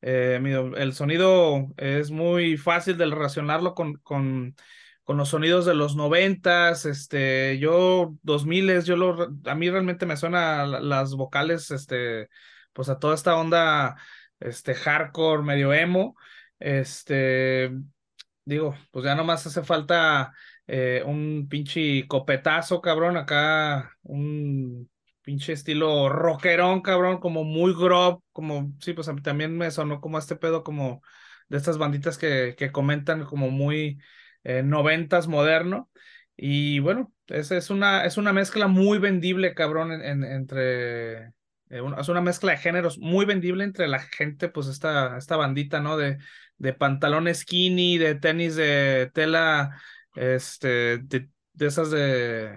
[0.00, 0.40] Eh,
[0.76, 4.54] el sonido es muy fácil de relacionarlo con, con,
[5.02, 10.06] con los sonidos de los noventas, este, yo, dos miles, yo lo, a mí realmente
[10.06, 12.28] me suena las vocales, este,
[12.72, 13.96] pues a toda esta onda
[14.42, 16.16] este hardcore, medio emo.
[16.58, 17.70] Este,
[18.44, 20.32] digo, pues ya nomás hace falta
[20.66, 24.90] eh, un pinche copetazo, cabrón, acá un
[25.22, 30.00] pinche estilo rockerón, cabrón, como muy grob, como, sí, pues a mí también me sonó
[30.00, 31.02] como este pedo como
[31.48, 34.00] de estas banditas que, que comentan como muy
[34.44, 35.90] eh, noventas moderno.
[36.36, 41.32] Y bueno, es, es, una, es una mezcla muy vendible, cabrón, en, entre,
[41.72, 45.80] eh, es una mezcla de géneros muy vendible entre la gente, pues esta, esta bandita,
[45.80, 45.96] ¿no?
[45.96, 46.18] De,
[46.58, 49.80] de pantalones skinny, de tenis de tela,
[50.14, 52.54] este, de, esas de,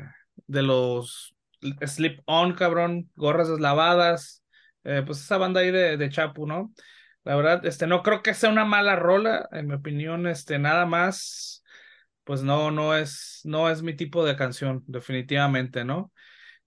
[0.47, 1.33] de los
[1.87, 4.43] Slip On, cabrón, Gorras Deslavadas,
[4.83, 6.73] eh, pues esa banda ahí de, de Chapu, ¿no?
[7.23, 10.85] La verdad, este, no creo que sea una mala rola, en mi opinión, este, nada
[10.85, 11.63] más,
[12.25, 16.11] pues no, no es, no es mi tipo de canción, definitivamente, ¿no?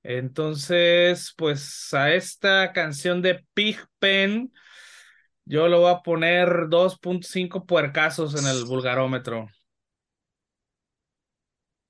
[0.02, 4.52] Entonces, pues a esta canción de Pigpen,
[5.46, 9.48] yo lo voy a poner 2.5 puercasos en el vulgarómetro.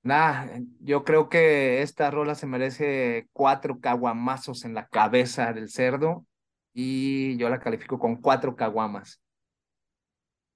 [0.01, 0.47] Nah,
[0.79, 6.25] yo creo que esta rola se merece cuatro caguamazos en la cabeza del cerdo
[6.73, 9.21] y yo la califico con cuatro caguamas.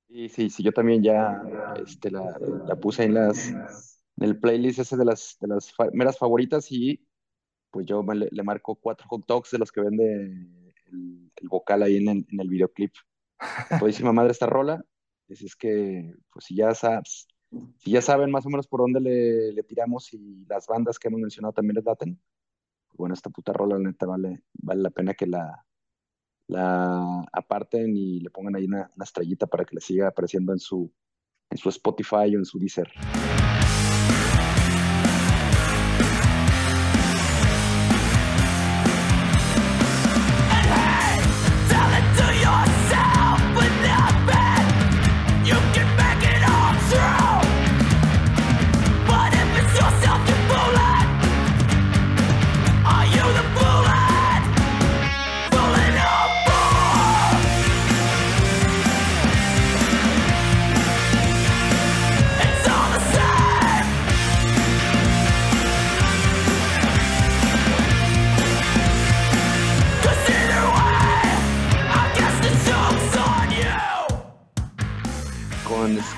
[0.08, 1.42] Sí, sí, sí, yo también ya
[1.86, 2.38] este, la,
[2.68, 3.56] la puse en las
[4.18, 7.04] en el playlist ese de las de las fa- meras favoritas y
[7.74, 10.26] pues yo le, le marco cuatro hot dogs de los que vende
[10.86, 12.94] el, el vocal ahí en el, en el videoclip.
[13.80, 14.86] Todísima madre esta rola.
[15.30, 17.28] Así es que, pues si ya sabes,
[17.80, 21.08] si ya saben más o menos por dónde le, le tiramos y las bandas que
[21.08, 22.22] hemos mencionado también les daten,
[22.90, 25.66] pues bueno, esta puta rola, la neta, vale, vale la pena que la,
[26.48, 30.60] la aparten y le pongan ahí una, una estrellita para que le siga apareciendo en
[30.60, 30.94] su,
[31.50, 32.92] en su Spotify o en su Deezer.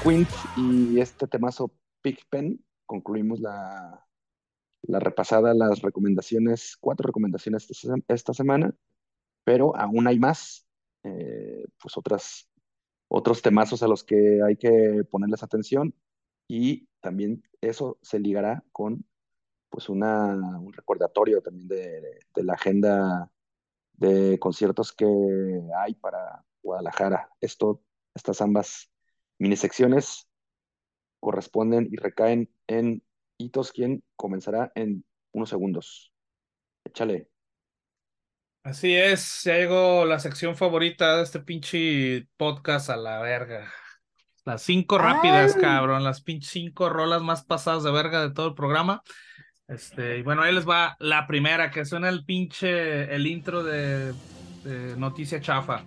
[0.05, 4.05] Squint y este temazo Pigpen concluimos la,
[4.83, 8.75] la repasada, las recomendaciones, cuatro recomendaciones esta, se- esta semana,
[9.43, 10.67] pero aún hay más,
[11.01, 12.47] eh, pues otras,
[13.07, 15.95] otros temazos a los que hay que ponerles atención
[16.47, 19.03] y también eso se ligará con
[19.69, 23.31] pues una, un recordatorio también de, de la agenda
[23.93, 25.07] de conciertos que
[25.75, 27.27] hay para Guadalajara.
[27.41, 27.81] Esto,
[28.13, 28.91] estas ambas
[29.39, 30.27] mini secciones
[31.19, 33.03] corresponden y recaen en
[33.37, 36.11] Hitos, quien comenzará en unos segundos.
[36.85, 37.27] Échale.
[38.63, 43.71] Así es, ya llegó la sección favorita de este pinche podcast a la verga.
[44.43, 45.61] Las cinco rápidas, Ay.
[45.61, 49.01] cabrón, las pinches cinco rolas más pasadas de verga de todo el programa.
[49.67, 54.13] Este, y bueno, ahí les va la primera, que suena el pinche, el intro de,
[54.63, 55.83] de Noticia Chafa.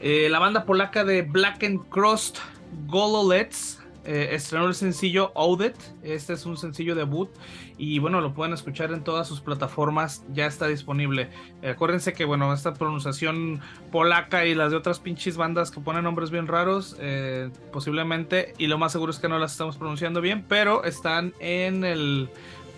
[0.00, 2.38] Eh, la banda polaca de Black and Crust,
[2.86, 5.76] Gololets, eh, estrenó el sencillo Audit.
[6.02, 7.28] Este es un sencillo debut
[7.76, 11.28] y bueno, lo pueden escuchar en todas sus plataformas, ya está disponible.
[11.60, 13.60] Eh, acuérdense que bueno, esta pronunciación
[13.92, 18.68] polaca y las de otras pinches bandas que ponen nombres bien raros, eh, posiblemente, y
[18.68, 22.30] lo más seguro es que no las estamos pronunciando bien, pero están en el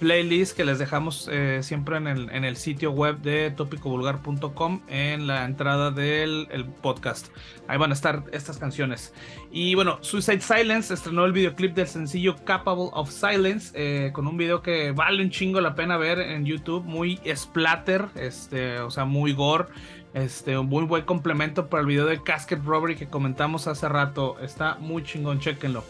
[0.03, 5.29] playlist que les dejamos eh, siempre en el, en el sitio web de topicovulgar.com en
[5.29, 7.29] la entrada del el podcast.
[7.69, 9.15] Ahí van a estar estas canciones.
[9.53, 14.37] Y bueno, Suicide Silence estrenó el videoclip del sencillo Capable of Silence eh, con un
[14.37, 19.05] video que vale un chingo la pena ver en YouTube, muy splatter, este, o sea,
[19.05, 19.67] muy gore.
[20.15, 24.37] Este, un muy buen complemento para el video de Casket Robbery que comentamos hace rato.
[24.41, 25.85] Está muy chingón, chequenlo.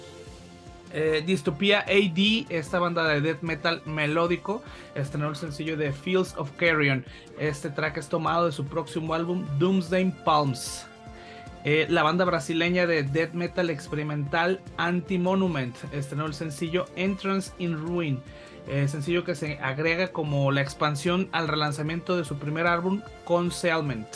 [0.93, 4.63] Eh, AD, esta banda de death metal melódico,
[4.95, 7.05] estrenó el sencillo de Fields of Carrion.
[7.39, 10.87] Este track es tomado de su próximo álbum Doomsday Palms.
[11.65, 18.21] Eh, la banda brasileña de death metal experimental Anti-Monument estrenó el sencillo Entrance in Ruin.
[18.69, 24.07] eh, sencillo que se agrega como la expansión al relanzamiento de su primer álbum Concealment.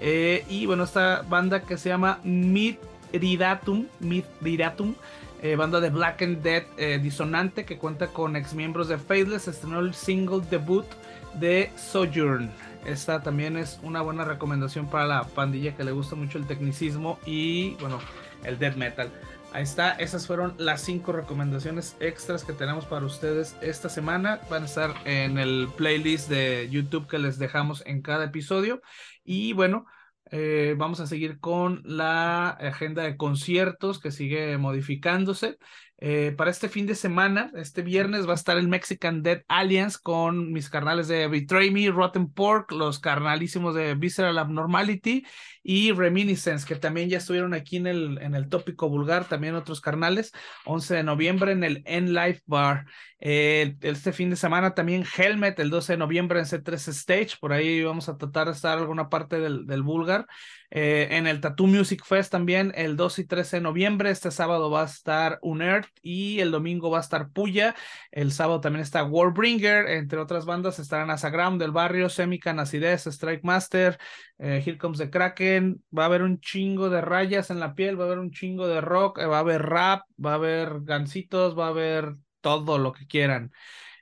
[0.00, 4.94] Eh, y bueno, esta banda que se llama Midridatum, Midridatum
[5.42, 9.48] eh, banda de Black and Dead eh, disonante que cuenta con ex miembros de Faithless,
[9.48, 10.86] estrenó el single debut
[11.34, 12.50] de Sojourn.
[12.84, 17.18] Esta también es una buena recomendación para la pandilla que le gusta mucho el tecnicismo
[17.26, 18.00] y bueno,
[18.44, 19.10] el death metal.
[19.52, 24.40] Ahí está, esas fueron las cinco recomendaciones extras que tenemos para ustedes esta semana.
[24.50, 28.82] Van a estar en el playlist de YouTube que les dejamos en cada episodio.
[29.24, 29.86] Y bueno,
[30.30, 35.58] eh, vamos a seguir con la agenda de conciertos que sigue modificándose.
[36.00, 39.98] Eh, para este fin de semana, este viernes, va a estar el Mexican Dead Alliance
[40.00, 45.26] con mis carnales de Betray Me, Rotten Pork, los carnalísimos de Visceral Abnormality
[45.60, 49.80] y Reminiscence, que también ya estuvieron aquí en el, en el tópico vulgar, también otros
[49.80, 50.32] carnales,
[50.66, 52.86] 11 de noviembre en el N Life Bar.
[53.20, 57.52] Eh, este fin de semana también Helmet, el 12 de noviembre en C3 Stage, por
[57.52, 60.26] ahí vamos a tratar de estar alguna parte del, del vulgar.
[60.70, 64.10] Eh, en el Tattoo Music Fest también el 2 y 13 de noviembre.
[64.10, 67.74] Este sábado va a estar Unearth y el domingo va a estar Puya.
[68.10, 73.44] El sábado también está Warbringer, entre otras bandas estarán Asagram del barrio, Semican, Acidez, Strike
[73.44, 73.98] Master,
[74.38, 75.82] eh, Here Comes the Kraken.
[75.96, 78.66] Va a haber un chingo de rayas en la piel, va a haber un chingo
[78.66, 82.78] de rock, eh, va a haber rap, va a haber gancitos, va a haber todo
[82.78, 83.52] lo que quieran.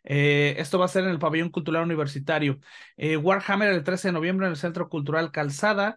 [0.04, 2.60] Eh, esto va a ser en el Pabellón Cultural Universitario.
[2.96, 5.96] Warhammer el 13 de noviembre en el Centro Cultural Calzada.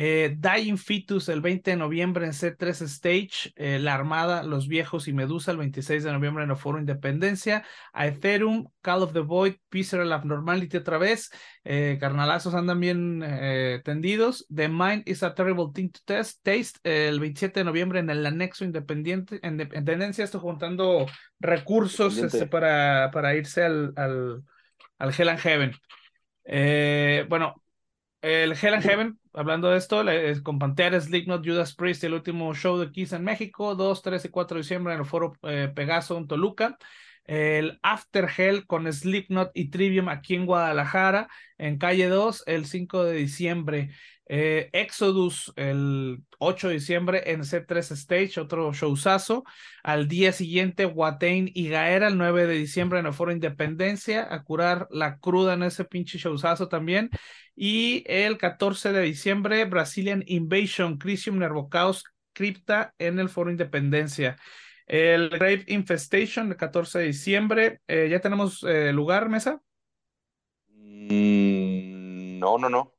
[0.00, 5.08] Eh, Dying Fetus el 20 de noviembre en C3 Stage, eh, La Armada, Los Viejos
[5.08, 9.56] y Medusa el 26 de noviembre en el Foro Independencia, Aetherum, Call of the Void,
[9.72, 11.32] Visceral Abnormality otra vez,
[11.64, 13.24] eh, carnalazos andan bien
[13.84, 18.08] tendidos, The Mind is a Terrible Thing to test, Taste el 27 de noviembre en
[18.08, 21.06] el Anexo Independiente, en Independencia, estoy juntando
[21.40, 24.44] recursos este, para, para irse al, al,
[24.98, 25.72] al Hell and Heaven.
[27.28, 27.64] Bueno,
[28.20, 30.04] el Hell and Heaven, hablando de esto,
[30.42, 34.28] con Pantera, Slipknot, Judas Priest, el último show de Kiss en México, 2, 3 y
[34.28, 36.76] 4 de diciembre en el foro eh, Pegaso en Toluca.
[37.24, 43.04] El After Hell con Slipknot y Trivium aquí en Guadalajara, en calle 2, el 5
[43.04, 43.90] de diciembre.
[44.30, 49.44] Eh, Exodus el 8 de diciembre en C3 Stage, otro showzazo.
[49.82, 54.44] Al día siguiente, Watain y Gaera el 9 de diciembre en el Foro Independencia, a
[54.44, 57.10] curar la cruda en ese pinche showzazo también.
[57.56, 62.04] Y el 14 de diciembre, Brazilian Invasion, Crisium Nervocaos,
[62.34, 64.36] Crypta en el Foro Independencia.
[64.86, 67.80] El Grave Infestation, el 14 de diciembre.
[67.88, 69.60] Eh, ¿Ya tenemos eh, lugar, mesa?
[70.68, 72.97] Mm, no, no, no.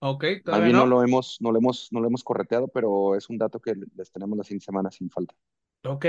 [0.00, 0.86] Ok, Más bien no no.
[0.86, 4.12] lo hemos, no lo hemos, no lo hemos correteado, pero es un dato que les
[4.12, 5.34] tenemos la siguiente semana sin falta.
[5.84, 6.06] Ok.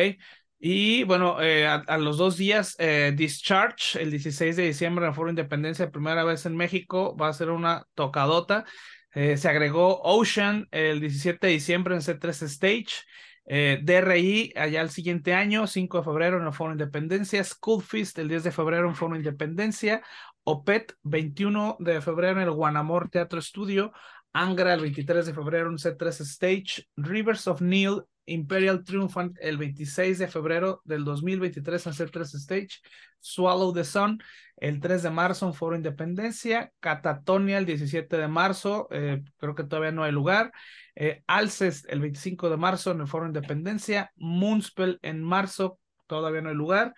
[0.60, 5.10] Y bueno, eh, a, a los dos días, eh, Discharge, el 16 de diciembre en
[5.10, 8.66] el Foro Independencia, primera vez en México, va a ser una tocadota.
[9.14, 13.06] Eh, se agregó Ocean el 17 de diciembre en C3 Stage.
[13.46, 17.44] Eh, DRI allá el siguiente año, 5 de febrero en el Foro Independencia.
[17.44, 20.04] School Feast el 10 de febrero en Foro Independencia.
[20.44, 23.92] OPET 21 de febrero en el Guanamor Teatro Estudio.
[24.34, 26.88] Angra el 23 de febrero en C3 Stage.
[26.96, 32.80] Rivers of Neil Imperial Triumphant el 26 de febrero del 2023 en C3 Stage,
[33.20, 34.22] Swallow the Sun
[34.58, 39.64] el 3 de marzo en Foro Independencia, Catatonia el 17 de marzo, eh, creo que
[39.64, 40.52] todavía no hay lugar,
[40.96, 46.50] eh, Alces el 25 de marzo en el Foro Independencia, Moonspell en marzo, todavía no
[46.50, 46.94] hay lugar,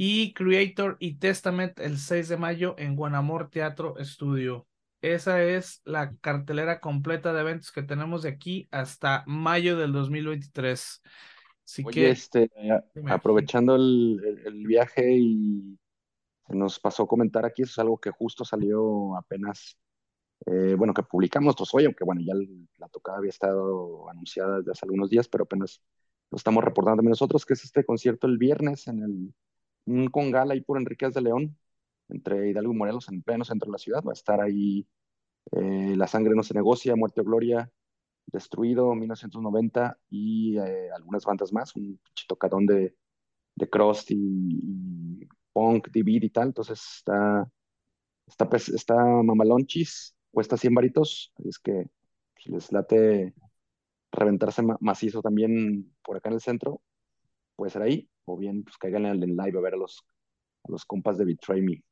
[0.00, 4.68] y Creator y Testament el 6 de mayo en Guanamor Teatro Estudio.
[5.02, 11.02] Esa es la cartelera completa de eventos que tenemos de aquí hasta mayo del 2023.
[11.64, 15.76] Así Oye, que, este, a- aprovechando el, el- viaje y
[16.46, 19.76] se nos pasó comentar aquí, eso es algo que justo salió apenas,
[20.46, 22.34] eh, bueno, que publicamos nosotros hoy, aunque bueno, ya
[22.78, 25.82] la tocada había estado anunciada desde hace algunos días, pero apenas
[26.30, 29.34] lo estamos reportando también nosotros, que es este concierto el viernes en el,
[29.88, 31.58] un congala ahí por Enríquez de León,
[32.08, 34.86] entre Hidalgo y Morelos, en pleno centro de la ciudad, va a estar ahí
[35.52, 37.70] eh, La sangre no se negocia, Muerte o Gloria,
[38.26, 42.96] Destruido, 1990 y eh, algunas bandas más, un pinche tocadón de,
[43.56, 47.50] de crust y, punk, divid y tal, entonces está,
[48.26, 51.86] está, está mamalonchis, cuesta 100 varitos, es que
[52.38, 53.34] si les late
[54.12, 56.82] reventarse ma- macizo también por acá en el centro,
[57.56, 60.04] puede ser ahí, o bien pues caigan en live a ver a los,
[60.64, 61.82] a los compas de Betray Me.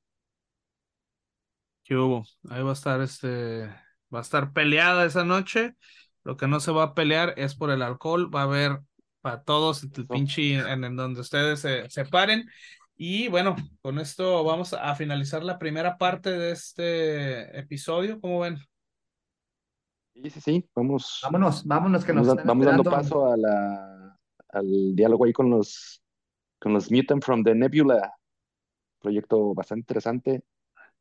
[1.85, 2.25] ¿Qué hubo?
[2.51, 3.67] Ahí va a estar este,
[4.13, 5.77] va a estar peleada esa noche.
[6.25, 8.35] Lo que no se va a pelear es por el alcohol.
[8.35, 8.81] Va a haber
[9.21, 12.49] para todos el pinche en, en donde ustedes se, se paren.
[12.97, 18.21] Y bueno, con esto vamos a finalizar la primera parte de este episodio.
[18.21, 18.59] ¿Cómo ven?
[20.15, 24.19] Sí, sí, sí, vamos, Vámonos, vámonos que nos vamos, están vamos dando paso a la,
[24.49, 26.03] al diálogo ahí con los,
[26.59, 28.15] con los Mutant from the Nebula,
[29.01, 30.43] proyecto bastante interesante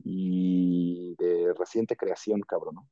[0.03, 2.89] y de reciente creación, cabrón, ¿no?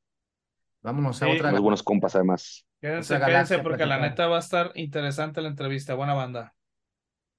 [0.82, 1.32] Vámonos a Sí.
[1.32, 1.48] otra.
[1.50, 2.66] Unos buenos compas además.
[2.80, 5.94] Quédense, quédense porque la neta va a estar interesante la entrevista.
[5.94, 6.54] Buena banda.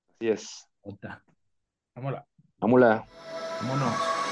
[0.09, 0.67] Así es.
[0.81, 1.23] otra.
[1.95, 2.23] Vámonos.
[2.57, 3.05] Vámonos.
[3.61, 4.24] Vámonos.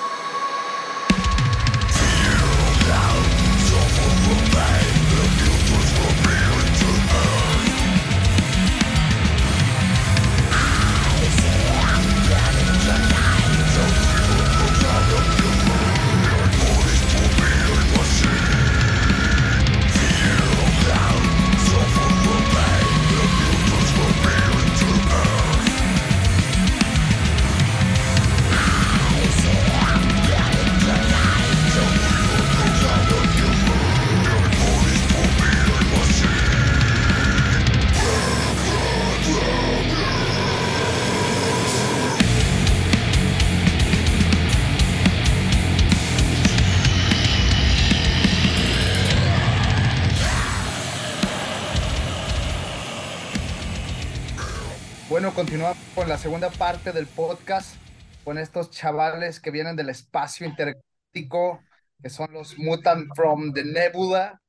[55.23, 57.77] Bueno, continuamos con la segunda parte del podcast
[58.25, 61.63] con estos chavales que vienen del espacio intergaláctico,
[62.01, 64.41] que son los Mutant from the Nebula,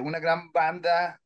[0.00, 1.20] una gran banda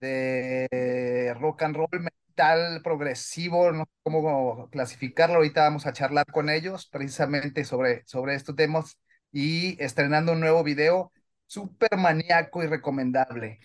[0.00, 6.50] de rock and roll metal progresivo, no sé cómo clasificarlo, ahorita vamos a charlar con
[6.50, 8.98] ellos precisamente sobre, sobre estos temas
[9.30, 11.12] y estrenando un nuevo video
[11.46, 13.60] súper maníaco y recomendable.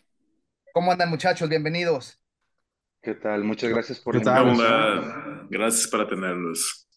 [0.71, 1.49] ¿Cómo andan muchachos?
[1.49, 2.22] Bienvenidos.
[3.03, 3.43] ¿Qué tal?
[3.43, 4.47] Muchas gracias por ¿Qué la tal?
[4.47, 5.47] invitación.
[5.49, 6.87] Gracias para tenerlos.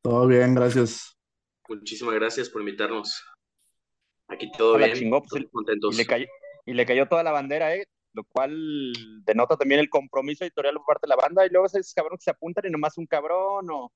[0.00, 1.14] Todo bien, gracias.
[1.68, 3.22] Muchísimas gracias por invitarnos.
[4.28, 5.94] Aquí todo Hola, bien, chingón, pues, contentos.
[5.94, 6.26] Y le cayó,
[6.64, 7.84] y le cayó toda la bandera, ¿eh?
[8.14, 8.94] Lo cual
[9.26, 11.44] denota también el compromiso editorial por parte de la banda.
[11.44, 13.92] Y luego esos cabrones que se apuntan y nomás un cabrón o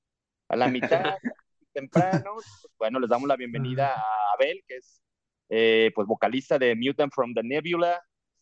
[0.49, 1.15] a la mitad,
[1.73, 2.33] temprano.
[2.35, 5.01] Pues, bueno, les damos la bienvenida a Abel, que es
[5.49, 7.99] eh, pues vocalista de Mutant from the Nebula.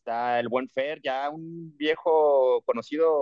[0.10, 3.22] Está el buen Fer, ya un viejo conocido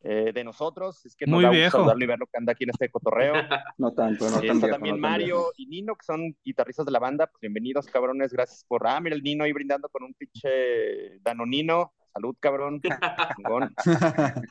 [0.00, 1.04] eh, de nosotros.
[1.04, 3.34] Es que nos Muy da gusto saludarlo y verlo que anda aquí en este cotorreo.
[3.78, 6.92] No tanto, no tan está viejo, también no Mario y Nino, que son guitarristas de
[6.92, 7.26] la banda.
[7.26, 8.32] Pues bienvenidos, cabrones.
[8.32, 8.86] Gracias por.
[8.86, 11.92] Ah, mira el Nino ahí brindando con un pinche danonino.
[12.12, 12.80] Salud, cabrón.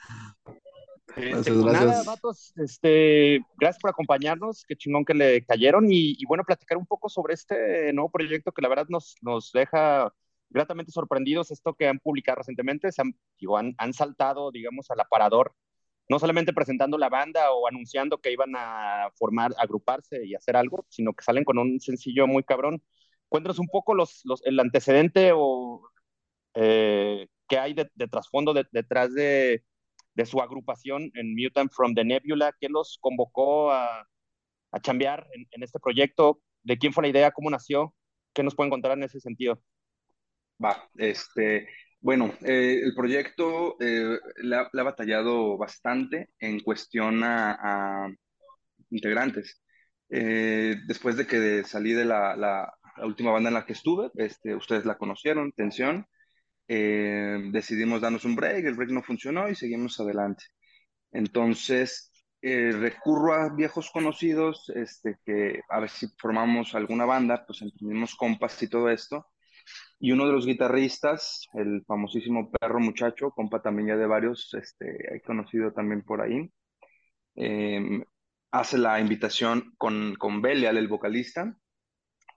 [1.16, 2.06] Este, Gracias, pues nada, gracias.
[2.08, 6.88] vatos, este, gracias por acompañarnos, qué chingón que le cayeron y, y bueno, platicar un
[6.88, 10.12] poco sobre este nuevo proyecto que la verdad nos, nos deja
[10.54, 15.00] gratamente sorprendidos, esto que han publicado recientemente, se han, digo, han, han saltado, digamos, al
[15.02, 15.56] aparador,
[16.10, 20.86] no solamente presentando la banda o anunciando que iban a formar, agruparse y hacer algo,
[20.90, 22.84] sino que salen con un sencillo muy cabrón.
[23.30, 25.90] Cuéntanos un poco los, los, el antecedente o
[26.56, 29.64] eh, qué hay de, de trasfondo de- detrás de,
[30.14, 34.08] de su agrupación en Mutant from the Nebula, qué los convocó a,
[34.72, 37.94] a chambear en, en este proyecto, de quién fue la idea, cómo nació,
[38.34, 39.62] qué nos pueden contar en ese sentido.
[40.60, 41.68] Va, este,
[42.00, 48.08] bueno, eh, el proyecto eh, le, ha, le ha batallado bastante en cuestión a,
[48.92, 49.62] integrantes.
[50.10, 54.12] Eh, después de que salí de la, la- la última banda en la que estuve,
[54.16, 56.08] este, ustedes la conocieron, Tensión,
[56.68, 60.46] eh, decidimos darnos un break, el break no funcionó y seguimos adelante.
[61.12, 68.16] Entonces, recurro a viejos conocidos, este, que a ver si formamos alguna banda, pues entendimos
[68.16, 69.28] compas y todo esto.
[70.00, 75.16] Y uno de los guitarristas, el famosísimo Perro Muchacho, compa también ya de varios, este,
[75.16, 76.50] he conocido también por ahí,
[77.36, 78.04] eh,
[78.52, 81.56] hace la invitación con, con Belial, el vocalista,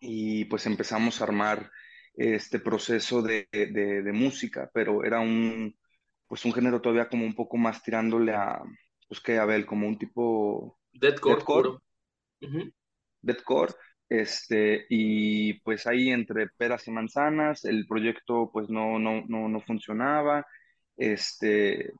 [0.01, 1.71] y pues empezamos a armar
[2.15, 5.77] este proceso de, de, de música, pero era un,
[6.27, 8.63] pues un género todavía como un poco más tirándole a,
[9.09, 11.79] pues que Abel, como un tipo Deathcore, Deathcore.
[12.41, 12.73] Ujú.
[13.23, 13.75] deathcore,
[14.09, 19.61] este, y pues ahí entre peras y manzanas, el proyecto pues no, no, no, no
[19.61, 20.47] funcionaba,
[20.97, 21.93] este,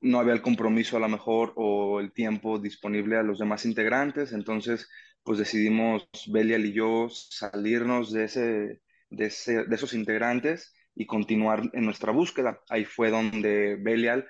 [0.00, 4.32] no había el compromiso a lo mejor o el tiempo disponible a los demás integrantes,
[4.32, 4.88] entonces
[5.22, 8.80] pues decidimos Belial y yo salirnos de ese,
[9.10, 12.60] de ese, de esos integrantes y continuar en nuestra búsqueda.
[12.68, 14.26] Ahí fue donde Belial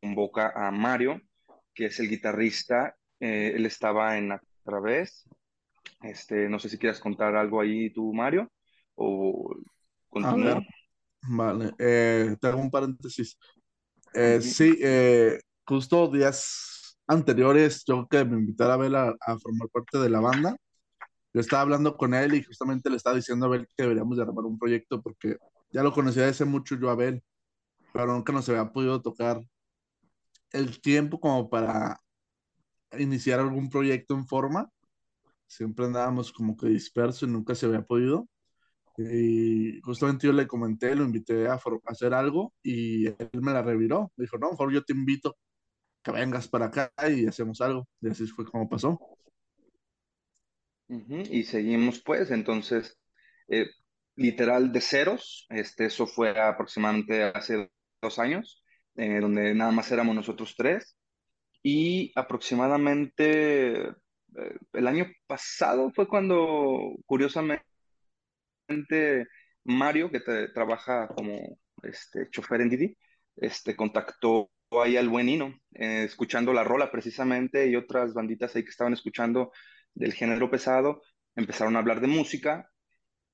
[0.00, 1.20] convoca a Mario,
[1.74, 5.28] que es el guitarrista, eh, él estaba en A través,
[6.02, 8.50] este, no sé si quieras contar algo ahí tú, Mario,
[8.94, 9.60] o A
[10.08, 10.44] continúo.
[10.54, 10.62] ver,
[11.28, 11.74] vale.
[11.78, 13.38] Eh, te hago un paréntesis.
[14.14, 19.68] Eh, sí, eh, justo días anteriores, yo que me invitara a Abel a, a formar
[19.68, 20.56] parte de la banda,
[21.34, 24.22] yo estaba hablando con él y justamente le estaba diciendo a Abel que deberíamos de
[24.22, 25.36] armar un proyecto porque
[25.70, 27.22] ya lo conocía desde mucho yo a Abel,
[27.92, 29.40] pero nunca nos había podido tocar
[30.52, 31.98] el tiempo como para
[32.98, 34.68] iniciar algún proyecto en forma.
[35.56, 38.26] Siempre andábamos como que dispersos y nunca se había podido.
[38.98, 44.12] Y justamente yo le comenté, lo invité a hacer algo y él me la reviró.
[44.16, 45.36] Me dijo, no, mejor yo te invito
[46.02, 47.88] que vengas para acá y hacemos algo.
[48.00, 48.98] Y así fue como pasó.
[50.88, 52.98] Ujú, Y seguimos pues, entonces,
[53.48, 53.66] eh,
[54.16, 57.70] literal de ceros, este, eso fue aproximadamente hace
[58.02, 58.62] dos años,
[58.96, 60.96] eh, donde nada más éramos nosotros tres,
[61.62, 63.94] y aproximadamente
[64.36, 67.64] eh, el año pasado fue cuando, curiosamente,
[69.64, 70.20] Mario, que
[70.54, 72.96] trabaja como este, chofer en Didi,
[73.36, 74.50] este, contactó
[74.82, 78.92] ahí al buen Nino, eh, escuchando la rola precisamente y otras banditas ahí que estaban
[78.94, 79.52] escuchando
[79.94, 81.02] del género pesado,
[81.36, 82.70] empezaron a hablar de música,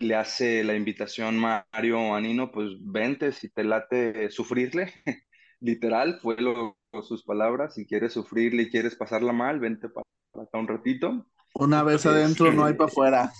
[0.01, 4.93] le hace la invitación Mario a Nino, pues vente si te late sufrirle,
[5.61, 10.05] literal, fue lo, sus palabras, si quieres sufrirle y quieres pasarla mal, vente para
[10.43, 13.33] acá un ratito, Una vez adentro, no hay para afuera.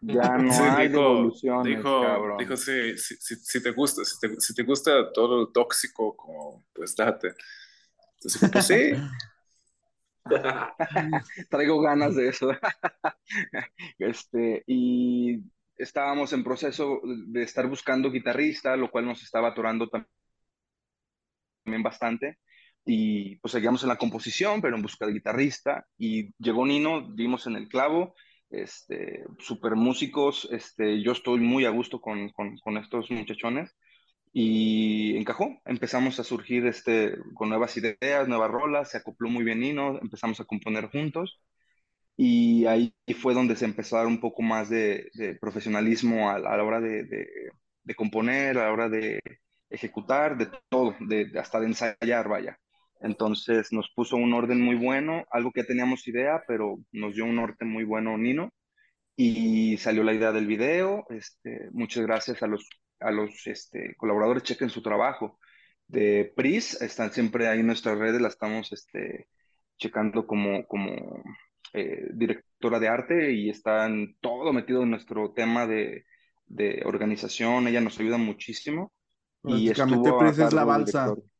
[0.00, 1.30] ya no Sí, hay dijo,
[1.62, 2.38] dijo, cabrón.
[2.38, 6.16] dijo si, si, si, si te gusta, si te, si te gusta todo lo tóxico,
[6.16, 7.34] como, pues date.
[8.16, 8.94] Entonces, pues sí.
[11.50, 12.50] Traigo ganas de eso.
[13.98, 15.42] Este, y
[15.76, 20.06] estábamos en proceso de estar buscando guitarrista, lo cual nos estaba atorando tam-
[21.64, 22.38] también bastante.
[22.84, 25.86] Y pues seguíamos en la composición, pero en busca de guitarrista.
[25.98, 28.14] Y llegó Nino, dimos en el clavo,
[28.50, 30.48] este, super músicos.
[30.50, 33.76] Este, yo estoy muy a gusto con, con, con estos muchachones.
[34.34, 39.60] Y encajó, empezamos a surgir este, con nuevas ideas, nuevas rolas, se acopló muy bien
[39.60, 41.40] Nino, empezamos a componer juntos.
[42.16, 46.34] Y ahí fue donde se empezó a dar un poco más de, de profesionalismo a,
[46.36, 47.26] a la hora de, de,
[47.84, 49.20] de componer, a la hora de
[49.70, 52.58] ejecutar, de todo, de, hasta de ensayar, vaya.
[53.02, 57.38] Entonces nos puso un orden muy bueno, algo que teníamos idea, pero nos dio un
[57.38, 58.50] orden muy bueno Nino
[59.16, 61.04] y salió la idea del video.
[61.10, 62.68] Este, muchas gracias a los,
[63.00, 65.38] a los este, colaboradores, chequen su trabajo.
[65.86, 69.28] De Pris, están siempre ahí en nuestras redes, la estamos este,
[69.76, 71.22] checando como, como
[71.72, 76.04] eh, directora de arte y están todo metido en nuestro tema de,
[76.46, 77.66] de organización.
[77.66, 78.92] Ella nos ayuda muchísimo.
[79.44, 81.06] Y Prácticamente Pris es la balsa.
[81.06, 81.31] director.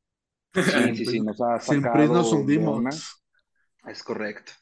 [0.54, 0.62] Sí,
[0.96, 3.22] sí, sí, nos ha sacado Pris nos hundimos.
[3.86, 4.52] Es correcto.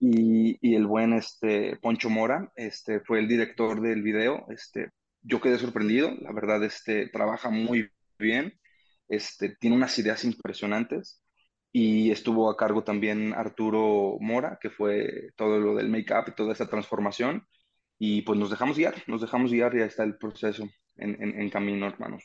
[0.00, 4.46] Y, y el buen este, Poncho Mora este, fue el director del video.
[4.48, 4.90] Este,
[5.20, 8.58] yo quedé sorprendido, la verdad, este, trabaja muy bien,
[9.08, 11.22] este, tiene unas ideas impresionantes.
[11.70, 16.54] Y estuvo a cargo también Arturo Mora, que fue todo lo del make-up y toda
[16.54, 17.46] esa transformación.
[17.98, 20.66] Y pues nos dejamos guiar, nos dejamos guiar y ahí está el proceso
[20.96, 22.24] en, en, en camino, hermanos.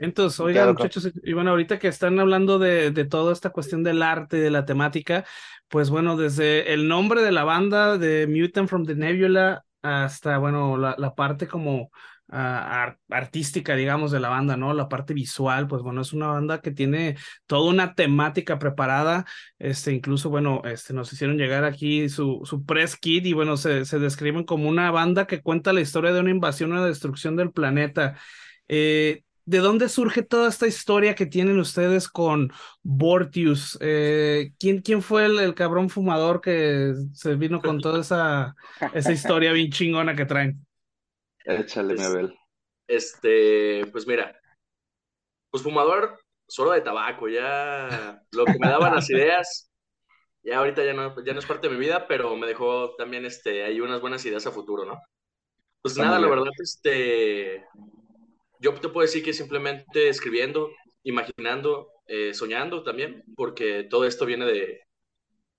[0.00, 4.02] Entonces, oigan, muchachos, y bueno, ahorita que están hablando de, de toda esta cuestión del
[4.02, 5.24] arte, de la temática,
[5.68, 10.76] pues bueno, desde el nombre de la banda, de Mutant from the Nebula, hasta, bueno,
[10.76, 11.90] la, la parte como
[12.28, 14.72] ar- artística, digamos, de la banda, ¿no?
[14.72, 17.16] La parte visual, pues bueno, es una banda que tiene
[17.46, 19.24] toda una temática preparada,
[19.58, 23.84] este, incluso, bueno, este, nos hicieron llegar aquí su, su press kit y, bueno, se,
[23.84, 27.50] se describen como una banda que cuenta la historia de una invasión, una destrucción del
[27.50, 28.16] planeta.
[28.68, 33.78] Eh, ¿De dónde surge toda esta historia que tienen ustedes con Vortius?
[33.80, 38.54] Eh, ¿quién, quién fue el, el cabrón fumador que se vino con toda esa,
[38.92, 40.66] esa historia bien chingona que traen?
[41.54, 42.32] Échale, mi Pues, Abel.
[42.88, 44.40] este, pues mira,
[45.50, 49.70] pues fumador solo de tabaco, ya lo que me daban las ideas,
[50.42, 53.24] ya ahorita ya no, ya no es parte de mi vida, pero me dejó también
[53.26, 55.00] este, ahí unas buenas ideas a futuro, ¿no?
[55.82, 57.66] Pues nada, la verdad, este,
[58.60, 60.70] yo te puedo decir que simplemente escribiendo,
[61.02, 64.80] imaginando, eh, soñando también, porque todo esto viene de,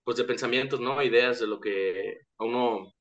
[0.03, 1.01] pues de pensamientos, ¿no?
[1.03, 2.93] Ideas de lo que a uno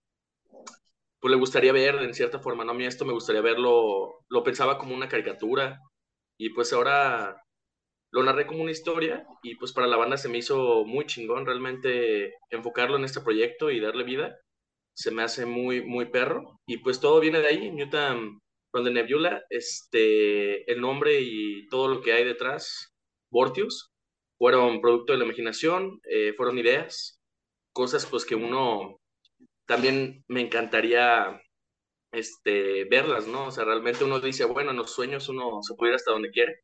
[1.21, 2.73] pues le gustaría ver en cierta forma, ¿no?
[2.73, 5.81] A mí esto me gustaría verlo, lo pensaba como una caricatura
[6.39, 7.43] y pues ahora
[8.13, 11.47] lo narré como una historia y pues para la banda se me hizo muy chingón
[11.47, 14.39] realmente enfocarlo en este proyecto y darle vida.
[14.95, 18.41] Se me hace muy, muy perro y pues todo viene de ahí, Newton
[18.73, 22.93] the Nebula, este, el nombre y todo lo que hay detrás,
[23.31, 23.91] Vortius,
[24.39, 27.21] fueron producto de la imaginación, eh, fueron ideas,
[27.73, 28.99] cosas pues que uno
[29.67, 31.41] también me encantaría
[32.13, 33.47] este, verlas, ¿no?
[33.47, 36.31] O sea, realmente uno dice, bueno, en los sueños uno se puede ir hasta donde
[36.31, 36.61] quiere,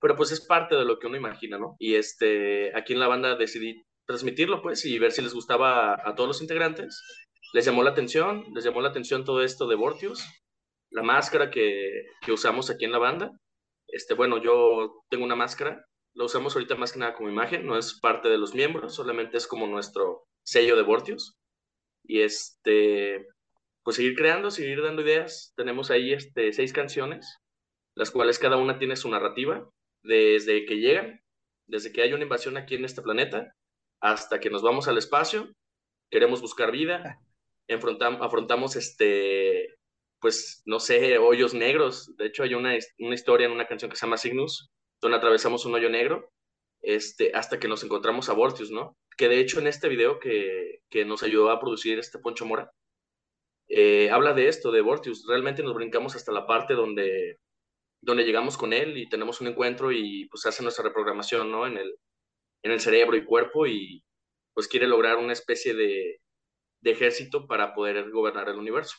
[0.00, 1.76] pero pues es parte de lo que uno imagina, ¿no?
[1.78, 6.10] Y este, aquí en la banda decidí transmitirlo, pues, y ver si les gustaba a,
[6.10, 7.02] a todos los integrantes.
[7.54, 10.24] Les llamó la atención, les llamó la atención todo esto de Vortius,
[10.92, 13.32] la máscara que, que usamos aquí en la banda.
[13.88, 15.84] Este, bueno, yo tengo una máscara,
[16.14, 19.36] la usamos ahorita más que nada como imagen, no es parte de los miembros, solamente
[19.36, 21.34] es como nuestro sello de Vortius.
[22.04, 23.26] Y este,
[23.82, 25.52] pues seguir creando, seguir dando ideas.
[25.56, 27.38] Tenemos ahí este, seis canciones,
[27.94, 29.68] las cuales cada una tiene su narrativa,
[30.02, 31.20] desde que llegan,
[31.66, 33.54] desde que hay una invasión aquí en este planeta,
[34.00, 35.48] hasta que nos vamos al espacio,
[36.10, 37.20] queremos buscar vida,
[37.68, 39.76] enfrentam- afrontamos este,
[40.22, 42.16] pues, no sé, hoyos negros.
[42.16, 44.70] De hecho, hay una, una historia en una canción que se llama Cygnus,
[45.00, 46.30] donde atravesamos un hoyo negro,
[46.80, 48.96] este, hasta que nos encontramos a Vortius, ¿no?
[49.16, 52.72] Que de hecho en este video que, que nos ayudó a producir este Poncho Mora,
[53.68, 55.26] eh, habla de esto, de Vortius.
[55.28, 57.38] Realmente nos brincamos hasta la parte donde,
[58.00, 61.66] donde llegamos con él y tenemos un encuentro y pues hace nuestra reprogramación, ¿no?
[61.66, 61.96] En el,
[62.62, 64.04] en el cerebro y cuerpo y
[64.54, 66.20] pues quiere lograr una especie de,
[66.80, 68.96] de ejército para poder gobernar el universo.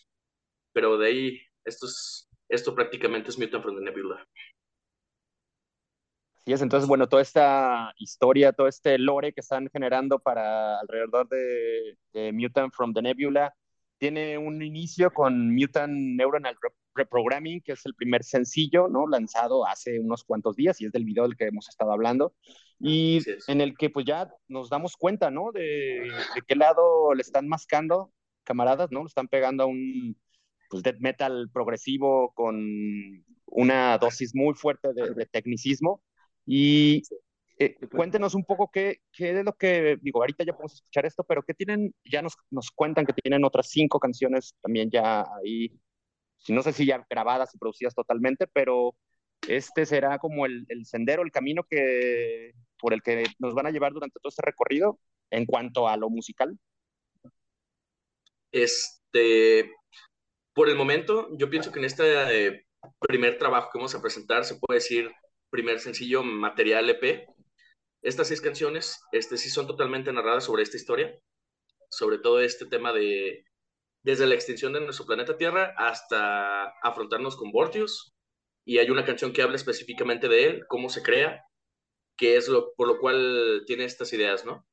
[0.74, 4.28] Pero de ahí, esto, es, esto prácticamente es Mutant from the Nebula.
[6.46, 11.30] Sí, es entonces, bueno, toda esta historia, todo este lore que están generando para alrededor
[11.30, 13.56] de, de Mutant from the Nebula,
[13.98, 19.08] tiene un inicio con Mutant Neuronal Rep- Reprogramming, que es el primer sencillo, ¿no?
[19.08, 22.36] Lanzado hace unos cuantos días y es del video del que hemos estado hablando.
[22.78, 23.48] Y Así es.
[23.48, 25.54] en el que pues ya nos damos cuenta, ¿no?
[25.54, 28.12] De, de qué lado le están mascando,
[28.44, 29.00] camaradas, ¿no?
[29.00, 30.18] Le están pegando a un
[30.74, 32.58] pues, death metal progresivo con
[33.46, 36.02] una dosis muy fuerte de, de tecnicismo.
[36.48, 37.04] Y
[37.60, 41.24] eh, cuéntenos un poco qué, qué es lo que, digo, ahorita ya podemos escuchar esto,
[41.24, 45.80] pero qué tienen, ya nos, nos cuentan que tienen otras cinco canciones también ya ahí,
[46.40, 48.96] si no sé si ya grabadas y producidas totalmente, pero
[49.48, 53.72] este será como el, el sendero, el camino que, por el que nos van a
[53.72, 55.00] llevar durante todo este recorrido
[55.30, 56.58] en cuanto a lo musical.
[58.52, 59.70] Este,
[60.54, 62.66] por el momento, yo pienso que en este eh,
[63.00, 65.12] primer trabajo que vamos a presentar, se puede decir
[65.50, 67.28] primer sencillo material EP,
[68.02, 71.18] estas seis canciones, este, sí son totalmente narradas sobre esta historia,
[71.90, 73.46] sobre todo este tema de,
[74.04, 78.14] desde la extinción de nuestro planeta Tierra hasta afrontarnos con Vortius,
[78.66, 81.46] y hay una canción que habla específicamente de él, cómo se crea,
[82.18, 84.66] que es lo, por lo cual tiene estas ideas, ¿no?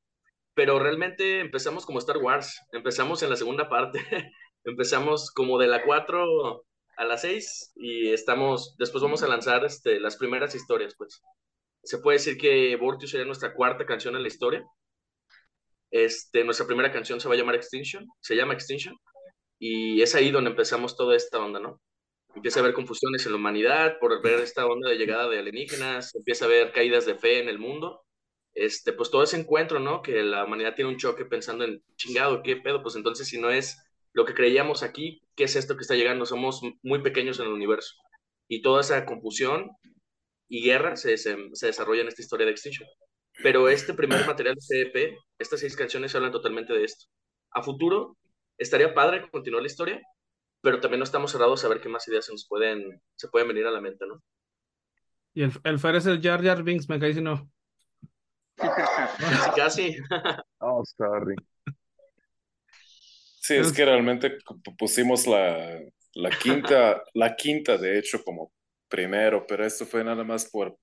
[0.53, 3.99] Pero realmente empezamos como Star Wars, empezamos en la segunda parte,
[4.63, 6.65] empezamos como de la 4
[6.97, 11.21] a la 6 y estamos, después vamos a lanzar este, las primeras historias, pues.
[11.83, 14.63] Se puede decir que Vortius sería nuestra cuarta canción en la historia.
[15.89, 18.95] Este, nuestra primera canción se va a llamar Extinction, se llama Extinction,
[19.59, 21.81] y es ahí donde empezamos toda esta onda, ¿no?
[22.35, 26.15] Empieza a haber confusiones en la humanidad por ver esta onda de llegada de alienígenas,
[26.15, 28.01] empieza a haber caídas de fe en el mundo,
[28.53, 30.01] este, pues todo ese encuentro, ¿no?
[30.01, 32.81] Que la humanidad tiene un choque pensando en, chingado, ¿qué pedo?
[32.83, 33.77] Pues entonces si no es
[34.13, 36.25] lo que creíamos aquí, ¿qué es esto que está llegando?
[36.25, 37.95] Somos muy pequeños en el universo.
[38.47, 39.71] Y toda esa confusión
[40.49, 42.87] y guerra se, se, se desarrolla en esta historia de Extinction.
[43.43, 47.05] Pero este primer material de CDP, estas seis canciones hablan totalmente de esto.
[47.51, 48.17] A futuro,
[48.57, 50.01] estaría padre continuar la historia,
[50.61, 53.47] pero también no estamos cerrados a ver qué más ideas se nos pueden, se pueden
[53.47, 54.21] venir a la mente, ¿no?
[55.33, 57.49] Y el, el Fer es el Jar Jar Binks, me cae si no.
[58.57, 59.97] Casi, casi.
[60.61, 61.35] Oh, sorry.
[63.51, 65.81] Sí, es que realmente pu- pusimos la,
[66.13, 68.53] la quinta, la quinta de hecho como
[68.87, 70.77] primero, pero esto fue nada más por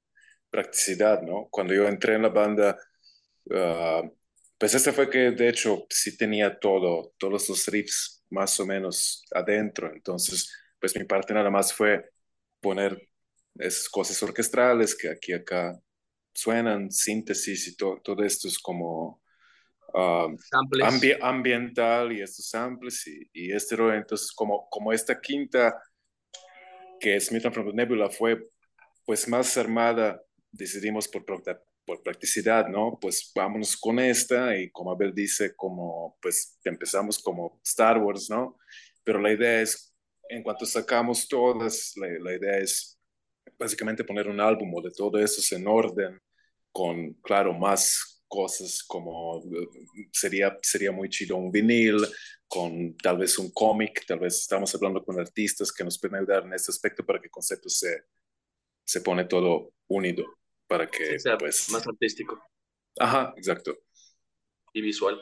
[0.51, 1.49] practicidad, ¿no?
[1.51, 2.79] Cuando yo entré en la banda,
[3.55, 4.03] ah,
[4.59, 9.25] pues este fue que de hecho sí tenía todo, todos los riffs más o menos
[9.33, 12.11] adentro, entonces pues mi parte nada más fue
[12.61, 13.09] poner
[13.57, 15.79] esas cosas orquestrales que aquí acá
[16.35, 19.23] suenan, síntesis y to- todo esto es como...
[19.93, 23.95] ambi- ambiental y estos samples y, y este rollo.
[23.95, 25.81] Entonces, como, como esta quinta
[27.01, 28.51] que es Smith from the Nebula fue
[29.05, 30.21] pues más armada,
[30.51, 32.99] decidimos por, por practicidad, ¿no?
[33.01, 38.59] Pues vámonos con esta y como Abel dice, como pues empezamos como Star Wars, ¿no?
[39.05, 39.95] Pero la idea es,
[40.29, 43.01] en cuanto sacamos todas, la, la idea es
[43.59, 46.21] básicamente poner un álbum de todo eso en orden,
[46.71, 49.69] con, claro, más cosas como eh,
[50.13, 52.07] sería, sería muy chido un vinil,
[52.47, 56.45] con tal vez un cómic, tal vez estamos hablando con artistas que nos pueden ayudar
[56.45, 58.05] en este aspecto para que el concepto se,
[58.85, 60.25] se pone todo unido,
[60.67, 62.43] para que, Sí, sea pues, más artístico
[62.99, 63.77] ajá, exacto.
[64.73, 65.21] y visual.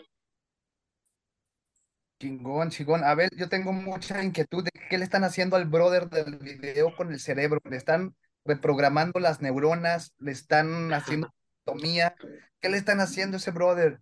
[2.19, 3.05] Chingón, chingón.
[3.05, 6.97] A ver, yo tengo mucha inquietud de qué le están haciendo al brother del video
[6.97, 7.61] con el cerebro.
[7.69, 11.29] Le están reprogramando las neuronas, le están haciendo
[11.71, 12.15] anatomía.
[12.61, 14.01] ¿Qué le están haciendo a ese brother?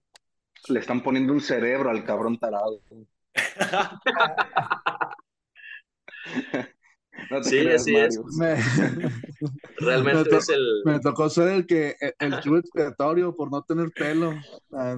[0.68, 2.80] Le están poniendo un cerebro al cabrón tarado.
[7.30, 8.18] No te Sí, creas, así es.
[8.38, 8.56] Me,
[9.78, 10.82] Realmente Me es el...
[10.84, 14.34] me tocó ser el que el, el chivo expiatorio por no tener pelo.
[14.72, 14.94] A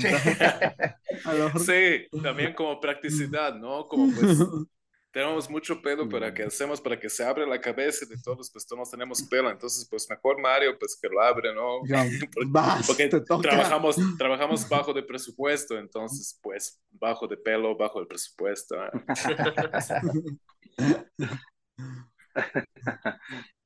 [1.34, 3.86] lo mejor- Sí, también como practicidad, ¿no?
[3.86, 4.38] Como pues
[5.16, 8.66] tenemos mucho pelo para que hacemos para que se abra la cabeza de todos, pues
[8.66, 11.80] todos tenemos pelo, entonces pues mejor Mario pues que lo abre, ¿no?
[11.88, 12.04] Ya,
[12.34, 13.48] Porque- vas, Porque te toca.
[13.48, 18.76] trabajamos, trabajamos bajo de presupuesto, entonces pues bajo de pelo, bajo el presupuesto.
[18.84, 18.90] ¿eh?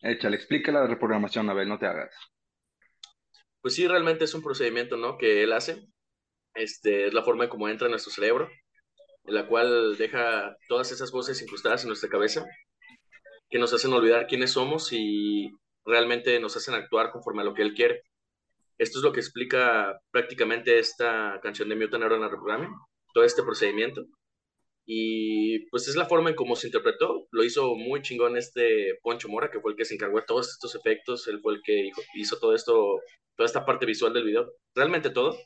[0.02, 2.14] Échale, explica la reprogramación, a ver, no te hagas.
[3.60, 5.18] Pues sí, realmente es un procedimiento, ¿no?
[5.18, 5.84] Que él hace.
[6.54, 8.48] Este, es la forma en cómo entra en nuestro cerebro,
[9.30, 12.44] la cual deja todas esas voces incrustadas en nuestra cabeza,
[13.48, 15.50] que nos hacen olvidar quiénes somos y
[15.84, 18.02] realmente nos hacen actuar conforme a lo que él quiere.
[18.78, 22.72] Esto es lo que explica prácticamente esta canción de Mutant Neural Reprogramming,
[23.12, 24.04] todo este procedimiento.
[24.86, 27.26] Y pues es la forma en cómo se interpretó.
[27.30, 30.48] Lo hizo muy chingón este Poncho Mora, que fue el que se encargó de todos
[30.48, 31.28] estos efectos.
[31.28, 33.00] Él fue el que hizo todo esto,
[33.36, 34.50] toda esta parte visual del video.
[34.74, 35.36] Realmente todo,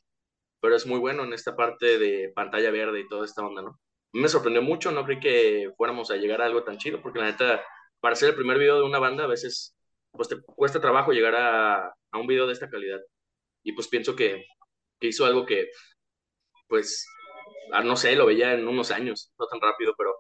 [0.65, 3.79] pero es muy bueno en esta parte de pantalla verde y toda esta onda, ¿no?
[4.15, 7.27] Me sorprendió mucho, no creí que fuéramos a llegar a algo tan chido, porque la
[7.27, 7.63] neta,
[8.01, 9.77] para hacer el primer video de una banda a veces
[10.11, 12.99] pues te cuesta trabajo llegar a, un video de esta calidad.
[13.63, 14.47] Y pues pienso que,
[14.99, 15.69] que hizo algo que,
[16.67, 17.07] pues,
[17.73, 20.15] ah, no sé, lo veía en unos años, no tan rápido, pero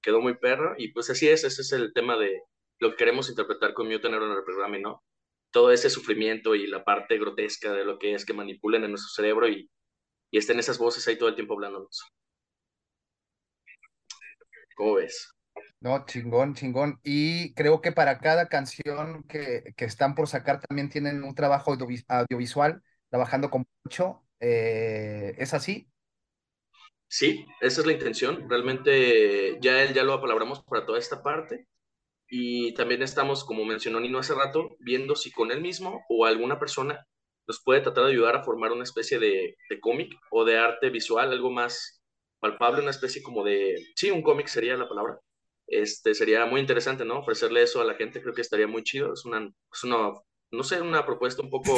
[0.00, 0.76] quedó muy perro.
[0.78, 2.40] Y pues así es, ese es el tema de
[2.78, 5.04] lo que queremos interpretar con Mutant Neural Programming, ¿no?
[5.50, 9.10] Todo ese sufrimiento y la parte grotesca de lo que es que manipulen en nuestro
[9.10, 9.68] cerebro y,
[10.30, 12.02] y estén esas voces ahí todo el tiempo hablándonos.
[14.74, 15.30] ¿Cómo ves?
[15.80, 17.00] No, chingón, chingón.
[17.02, 21.72] Y creo que para cada canción que, que están por sacar también tienen un trabajo
[21.72, 24.22] audiovis- audiovisual, trabajando con Poncho.
[24.40, 25.88] Eh, ¿es así?
[27.08, 28.48] Sí, esa es la intención.
[28.48, 31.66] Realmente ya él ya lo apalabramos para toda esta parte.
[32.28, 36.58] Y también estamos, como mencionó Nino hace rato, viendo si con él mismo o alguna
[36.58, 37.06] persona
[37.50, 41.32] nos puede tratar de ayudar a formar una especie de, cómic o de arte visual,
[41.32, 42.00] algo más
[42.38, 45.18] palpable, una especie como de, sí, un cómic sería la palabra.
[45.66, 47.18] Este sería muy interesante, ¿no?
[47.18, 49.12] Ofrecerle eso a la gente, creo que estaría muy chido.
[49.12, 50.12] Es una, es una,
[50.52, 51.76] no sé, una propuesta un poco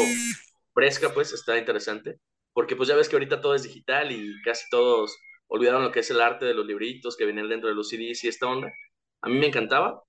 [0.75, 2.19] fresca, pues está interesante.
[2.53, 5.17] Porque pues ya ves que ahorita todo es digital y casi todos
[5.47, 8.25] olvidaron lo que es el arte de los libritos que venían dentro de los CDs
[8.25, 8.71] y esta onda.
[9.23, 10.03] A mí me encantaba,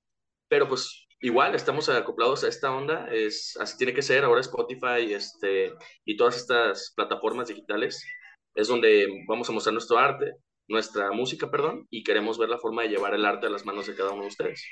[0.49, 5.13] pero pues igual estamos acoplados a esta onda, es, así tiene que ser, ahora Spotify
[5.13, 8.05] este, y todas estas plataformas digitales
[8.53, 10.33] es donde vamos a mostrar nuestro arte,
[10.67, 13.87] nuestra música, perdón, y queremos ver la forma de llevar el arte a las manos
[13.87, 14.67] de cada uno de ustedes.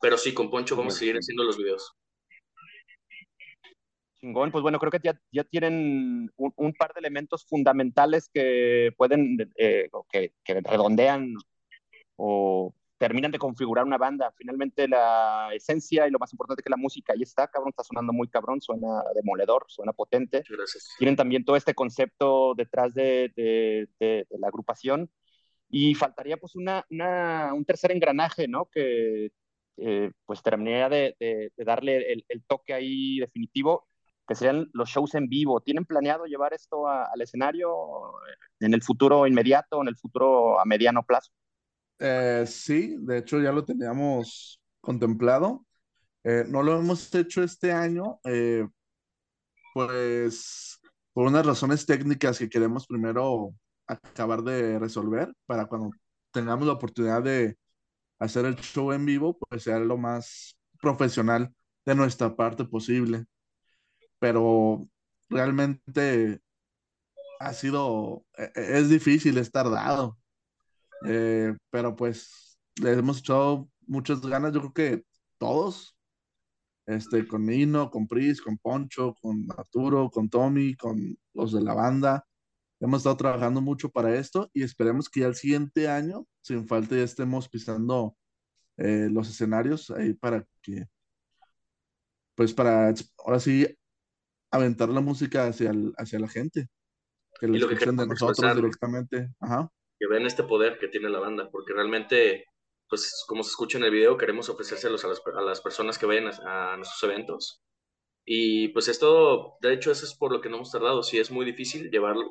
[0.00, 1.90] Pero sí, con Poncho vamos a seguir haciendo los videos.
[4.20, 8.92] Chingón, pues bueno, creo que ya, ya tienen un, un par de elementos fundamentales que
[8.98, 11.34] pueden, eh, que, que redondean
[12.16, 14.32] o terminan de configurar una banda.
[14.36, 18.12] Finalmente la esencia y lo más importante que la música, ahí está, cabrón, está sonando
[18.12, 20.42] muy cabrón, suena demoledor, suena potente.
[20.48, 20.94] Gracias.
[20.98, 25.10] Tienen también todo este concepto detrás de, de, de, de la agrupación
[25.70, 28.66] y faltaría pues una, una, un tercer engranaje, ¿no?
[28.66, 29.30] Que
[29.76, 33.86] eh, pues terminaría de, darle el, el, toque ahí definitivo,
[34.26, 35.60] que serían los shows en vivo.
[35.60, 37.70] ¿Tienen planeado llevar esto a, al escenario
[38.60, 41.30] en el futuro inmediato, en el futuro a mediano plazo?
[41.98, 45.66] Eh, sí, de hecho ya lo teníamos contemplado.
[46.24, 48.66] Eh, no lo hemos hecho este año, eh,
[49.74, 50.80] pues
[51.12, 53.54] por unas razones técnicas que queremos primero
[53.86, 55.90] acabar de resolver para cuando
[56.32, 57.58] tengamos la oportunidad de
[58.18, 61.54] hacer el show en vivo, pues sea lo más profesional
[61.86, 63.26] de nuestra parte posible.
[64.18, 64.88] Pero
[65.28, 66.40] realmente
[67.40, 70.18] ha sido, e, es difícil, es tardado.
[71.04, 75.04] Eh, pero pues le hemos echado muchas ganas, yo creo que
[75.38, 75.96] todos,
[76.86, 81.74] este, con Nino, con Pris, con Poncho, con Arturo, con Tommy, con los de la
[81.74, 82.24] banda.
[82.80, 86.96] Hemos estado trabajando mucho para esto y esperemos que ya el siguiente año, sin falta,
[86.96, 88.16] ya estemos pisando
[88.76, 90.86] eh, los escenarios ahí para que,
[92.34, 93.66] pues para, ahora sí,
[94.50, 96.68] aventar la música hacia, el, hacia la gente,
[97.40, 99.30] que la escuchen de nosotros directamente.
[99.40, 102.46] Ajá que ven este poder que tiene la banda, porque realmente,
[102.88, 106.06] pues como se escucha en el video, queremos ofrecérselos a las, a las personas que
[106.06, 107.62] vayan a, a, nuestros eventos.
[108.24, 111.02] Y pues esto, de hecho, eso es por lo que no hemos tardado.
[111.02, 112.30] Sí, es muy difícil llevarlo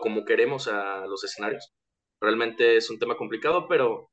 [0.00, 1.72] como queremos a los escenarios.
[2.20, 4.10] Realmente es un tema complicado, pero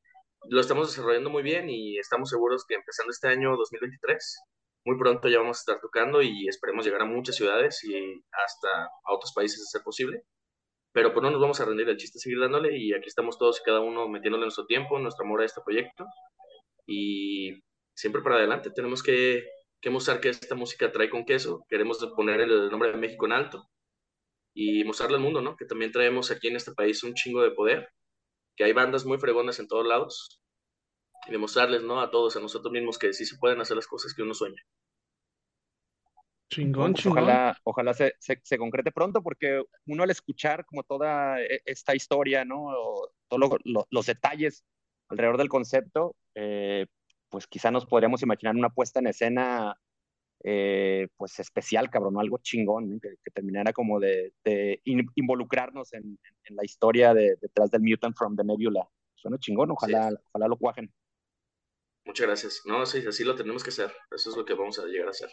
[0.49, 4.39] lo estamos desarrollando muy bien y estamos seguros que empezando este año 2023,
[4.85, 7.95] muy pronto ya vamos a estar tocando y esperemos llegar a muchas ciudades y
[8.45, 10.23] hasta a otros países de ser posible
[10.95, 13.59] pero pues no nos vamos a rendir, el chiste seguir dándole y aquí estamos todos
[13.59, 16.05] y cada uno metiéndole nuestro tiempo, nuestro amor a este proyecto
[16.87, 17.61] y
[17.93, 19.43] siempre para adelante tenemos que,
[19.81, 23.33] que mostrar que esta música trae con queso, queremos poner el nombre de México en
[23.33, 23.67] alto
[24.53, 25.57] y mostrarle al mundo, ¿no?
[25.57, 27.89] Que también traemos aquí en este país un chingo de poder,
[28.55, 30.39] que hay bandas muy fregonas en todos lados
[31.27, 31.99] y demostrarles, ¿no?
[31.99, 34.61] A todos, a nosotros mismos, que sí se pueden hacer las cosas que uno sueña.
[36.49, 37.23] Chingón, pues chingón.
[37.23, 42.45] Ojalá, ojalá se, se, se, concrete pronto, porque uno al escuchar como toda esta historia,
[42.45, 42.65] ¿no?
[42.67, 44.63] O todos lo, lo, los detalles
[45.09, 46.85] alrededor del concepto, eh,
[47.29, 49.75] pues quizá nos podríamos imaginar una puesta en escena,
[50.43, 52.19] eh, pues especial, cabrón, ¿no?
[52.19, 52.99] algo chingón, ¿no?
[52.99, 57.81] que, que, terminara como de, de in, involucrarnos en, en, la historia de, detrás del
[57.81, 58.87] Mutant from the Nebula.
[59.15, 60.17] Suena chingón, ojalá, sí.
[60.31, 60.93] ojalá lo cuajen.
[62.05, 62.61] Muchas gracias.
[62.65, 63.91] No, sí, así lo tenemos que hacer.
[64.11, 65.29] Eso es lo que vamos a llegar a hacer.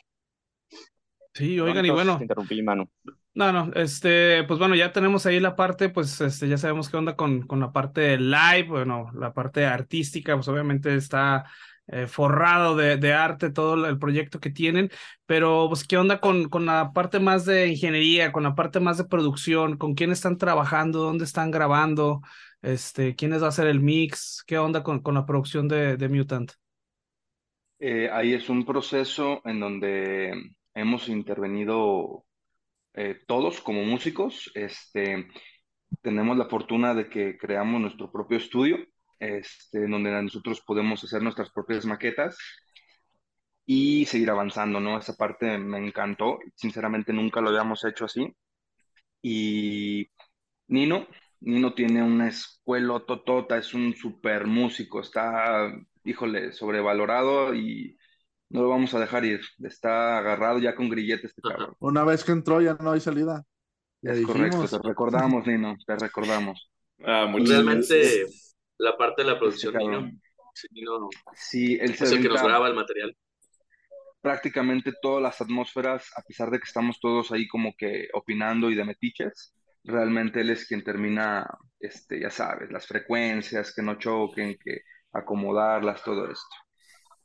[1.34, 2.16] Sí, oigan, y bueno.
[2.18, 2.90] Te interrumpí, mano.
[3.34, 6.98] No, no, este, pues bueno, ya tenemos ahí la parte, pues este, ya sabemos qué
[6.98, 11.46] onda con, con la parte live, bueno, la parte artística, pues obviamente está
[11.86, 14.90] eh, forrado de, de, arte todo el proyecto que tienen,
[15.24, 18.98] pero pues qué onda con, con la parte más de ingeniería, con la parte más
[18.98, 22.20] de producción, con quién están trabajando, dónde están grabando,
[22.60, 24.44] Este, ¿quiénes va a hacer el mix?
[24.46, 26.52] ¿Qué onda con, con la producción de, de Mutant?
[27.78, 30.32] Eh, ahí es un proceso en donde
[30.74, 32.24] hemos intervenido
[32.94, 34.50] eh, todos como músicos.
[34.54, 35.28] Este,
[36.02, 38.78] tenemos la fortuna de que creamos nuestro propio estudio,
[39.18, 42.36] este, donde nosotros podemos hacer nuestras propias maquetas
[43.64, 44.98] y seguir avanzando, ¿no?
[44.98, 46.38] Esa parte me encantó.
[46.56, 48.34] Sinceramente nunca lo habíamos hecho así.
[49.22, 50.08] Y
[50.68, 51.06] Nino,
[51.40, 55.72] Nino tiene una escuela totota, es un super músico, está,
[56.04, 57.96] híjole, sobrevalorado y
[58.52, 59.40] no lo vamos a dejar ir.
[59.64, 61.76] Está agarrado ya con grilletes este cabrón.
[61.80, 63.44] Una vez que entró ya no hay salida.
[64.02, 64.70] Ya Es correcto, dijimos.
[64.70, 66.70] te recordamos, Nino, te recordamos.
[67.04, 68.56] Ah, Realmente, gracias.
[68.78, 70.10] la parte de la producción, Este Nino,
[70.54, 73.16] sí, Nino Sí, él se es el que nos graba el material.
[74.20, 78.74] prácticamente todas las atmósferas, a pesar de que estamos todos ahí como que opinando y
[78.76, 79.54] de metiches,
[79.84, 81.46] realmente él es quien termina,
[81.80, 86.56] este, ya sabes, las frecuencias, que no choquen, que acomodarlas, todo esto.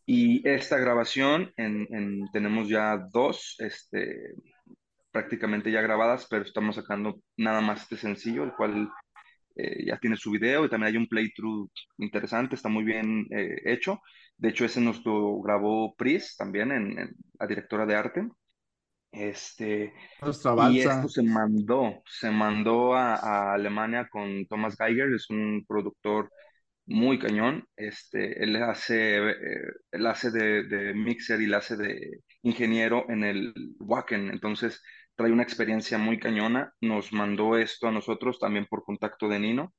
[0.08, 4.36] Y esta grabación, en, en- tenemos ya dos, este,
[5.12, 8.90] prácticamente ya grabadas, pero estamos sacando nada más este sencillo, el cual
[9.58, 11.70] eh, ya tiene su video y también hay un playthrough
[12.00, 14.02] interesante, está muy bien eh, hecho.
[14.38, 17.10] De hecho, ese nos lo grabó Pris también, en, en
[17.40, 18.30] la directora de arte.
[19.12, 19.94] Este,
[20.56, 26.32] y esto se mandó, se mandó a, a Alemania con Thomas Geiger, es un productor
[26.88, 27.68] muy cañón.
[27.76, 29.61] Este, él hace, eh,
[29.91, 34.81] él hace de, de mixer y él hace de ingeniero en el Wacken, entonces
[35.15, 36.73] trae una experiencia muy cañona.
[36.81, 39.73] Nos mandó esto a nosotros también por contacto de Nino.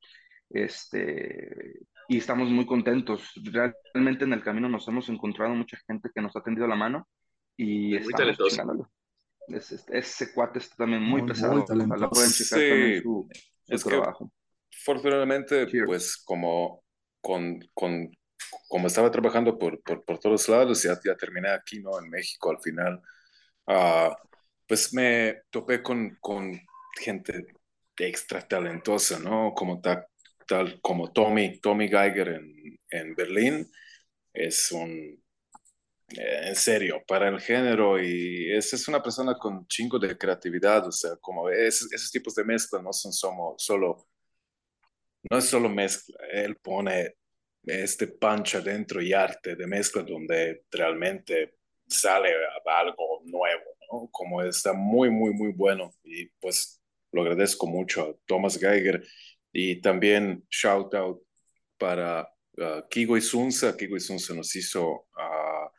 [0.50, 3.30] Este, y estamos muy contentos.
[3.44, 7.08] Realmente en el camino nos hemos encontrado mucha gente que nos ha tendido la mano
[7.56, 8.88] y Muy estamos.
[9.48, 11.64] Es- es- ese cuate está también muy, Muy, muy pesado.
[11.64, 11.94] talentoso.
[11.94, 13.28] Ojalá puedan checar Sí, también su,
[13.64, 14.32] su es que- trabajo.
[14.80, 15.86] Afortunadamente, Cheers.
[15.86, 16.82] pues como,
[17.20, 18.10] con, con,
[18.68, 21.98] como estaba trabajando por, por, por todos lados, ya, ya terminé aquí, ¿no?
[22.00, 23.00] En México al final,
[23.68, 24.16] ah,
[24.66, 26.52] pues me topé con, con
[27.00, 27.46] gente
[27.98, 29.54] extra talentosa, ¿no?
[29.54, 30.06] Como ta-
[30.46, 33.70] tal, como Tommy, Tommy Geiger en, en Berlín,
[34.34, 35.22] es un,
[36.16, 40.86] eh, en serio, para el género y es, es una persona con chingo de creatividad,
[40.86, 44.06] o sea, como es- esos tipos de mezcla no son somo- solo
[45.30, 47.14] no es solo mezcla, él pone
[47.64, 52.30] este punch adentro y arte de mezcla donde realmente sale
[52.64, 54.08] algo nuevo, ¿no?
[54.10, 56.80] Como está muy, muy, muy bueno y pues
[57.12, 59.02] lo agradezco mucho a Thomas Geiger
[59.52, 61.22] y también shout out
[61.78, 62.28] para
[62.58, 63.76] uh, Kigo Isunza.
[63.76, 65.70] Kigo Isunza nos hizo uh,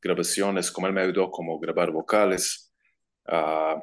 [0.00, 2.72] grabaciones, como él me ayudó como grabar vocales.
[3.26, 3.80] Uh,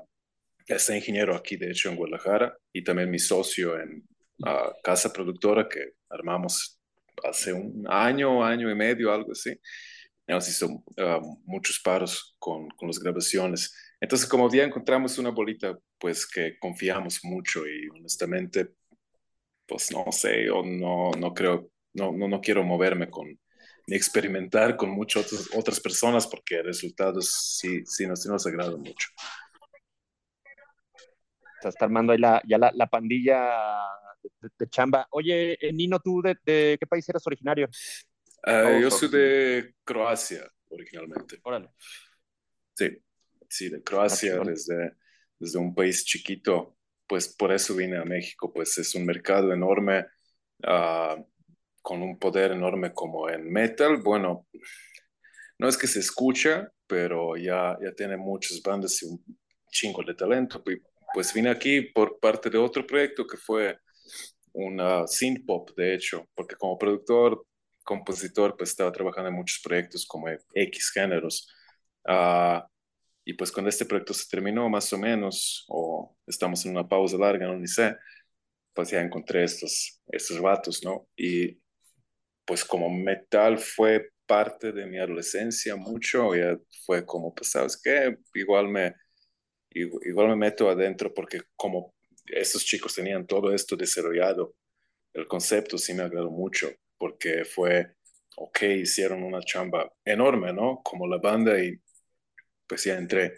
[0.68, 4.08] está ingeniero aquí, de hecho, en Guadalajara y también mi socio en
[4.40, 6.80] uh, casa productora que armamos
[7.24, 9.58] hace un año, año y medio, algo así.
[10.28, 13.76] Nos hizo uh, muchos paros con, con las grabaciones.
[14.00, 18.74] Entonces, como ya encontramos una bolita, pues que confiamos mucho y honestamente,
[19.68, 23.28] pues no sé, yo no, no creo, no, no, no quiero moverme con,
[23.88, 28.76] ni experimentar con muchas otras, personas porque el resultado sí, sí, nos, sí nos agrada
[28.78, 29.10] mucho.
[31.64, 33.52] Está armando ahí la, ya la, la pandilla
[34.42, 35.08] de, de, chamba.
[35.12, 37.70] Oye, eh, Nino, ¿tú de, de, qué país eres originario?
[38.46, 41.40] Uh, yo soy de Croacia, originalmente.
[41.44, 41.70] Órale.
[42.74, 42.90] Sí,
[43.50, 44.96] sí, de Croacia, Ah, desde,
[45.40, 46.78] desde un país chiquito,
[47.08, 50.06] pues por eso vine a México, pues es un mercado enorme,
[50.64, 51.24] uh,
[51.82, 53.98] con un poder enorme como en metal.
[53.98, 54.48] Bueno,
[55.58, 59.24] no es que se escucha, pero ya, ya tiene muchas bandas y un
[59.70, 60.64] chingo de talento.
[61.14, 63.80] Pues vine aquí por parte de otro proyecto que fue
[64.56, 67.46] una synth pop, de hecho, porque como productor,
[67.84, 71.48] compositor, pues estaba trabajando en muchos proyectos como X géneros.
[72.08, 72.62] Uh,
[73.26, 77.18] y pues cuando este proyecto se terminó más o menos, o estamos en una pausa
[77.18, 77.96] larga, no ni sé,
[78.74, 81.08] pues ya encontré estos, estos vatos, ¿no?
[81.18, 81.60] Y
[82.46, 88.18] pues como metal fue parte de mi adolescencia mucho, ya fue como, pues, ¿sabes qué?
[88.36, 88.94] Igual me,
[89.72, 91.95] igual me meto adentro porque como
[92.28, 94.56] estos chicos tenían todo esto desarrollado,
[95.14, 97.96] el concepto sí me agradó mucho porque fue,
[98.38, 100.82] ok, hicieron una chamba enorme, ¿no?
[100.84, 101.80] Como la banda y
[102.68, 103.38] pues ya entré.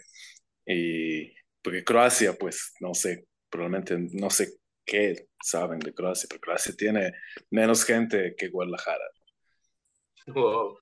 [0.66, 1.32] Y
[1.62, 7.12] porque Croacia, pues no sé, probablemente no sé qué saben de Croacia, pero Croacia tiene
[7.50, 9.04] menos gente que Guadalajara.
[10.26, 10.78] Wow.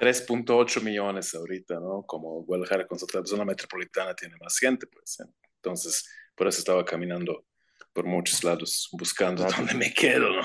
[0.00, 2.04] 3.8 millones ahorita, ¿no?
[2.06, 5.18] Como Guadalajara con su zona metropolitana tiene más gente, pues.
[5.62, 7.44] Entonces, por eso estaba caminando
[7.92, 10.42] por muchos lados buscando dónde me quedo, ¿no?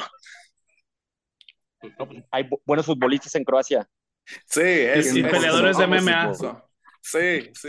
[2.32, 3.88] Hay bu- buenos futbolistas en Croacia.
[4.48, 6.34] Sí, es, y es- peleadores de MMA.
[7.02, 7.68] Sí, sí.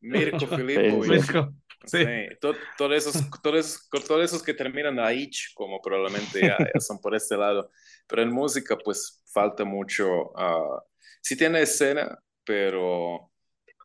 [0.00, 1.22] Mirko Sí, Filipovic.
[1.22, 1.32] sí.
[1.32, 1.54] Mirko,
[1.84, 1.98] sí.
[1.98, 6.56] Sí, to- todos esos, todos esos, todos esos que terminan a ich, como probablemente ya,
[6.58, 7.70] ya son por este lado.
[8.08, 10.32] Pero en música, pues falta mucho.
[10.36, 10.82] ah,
[11.20, 13.30] sí tiene escena, pero.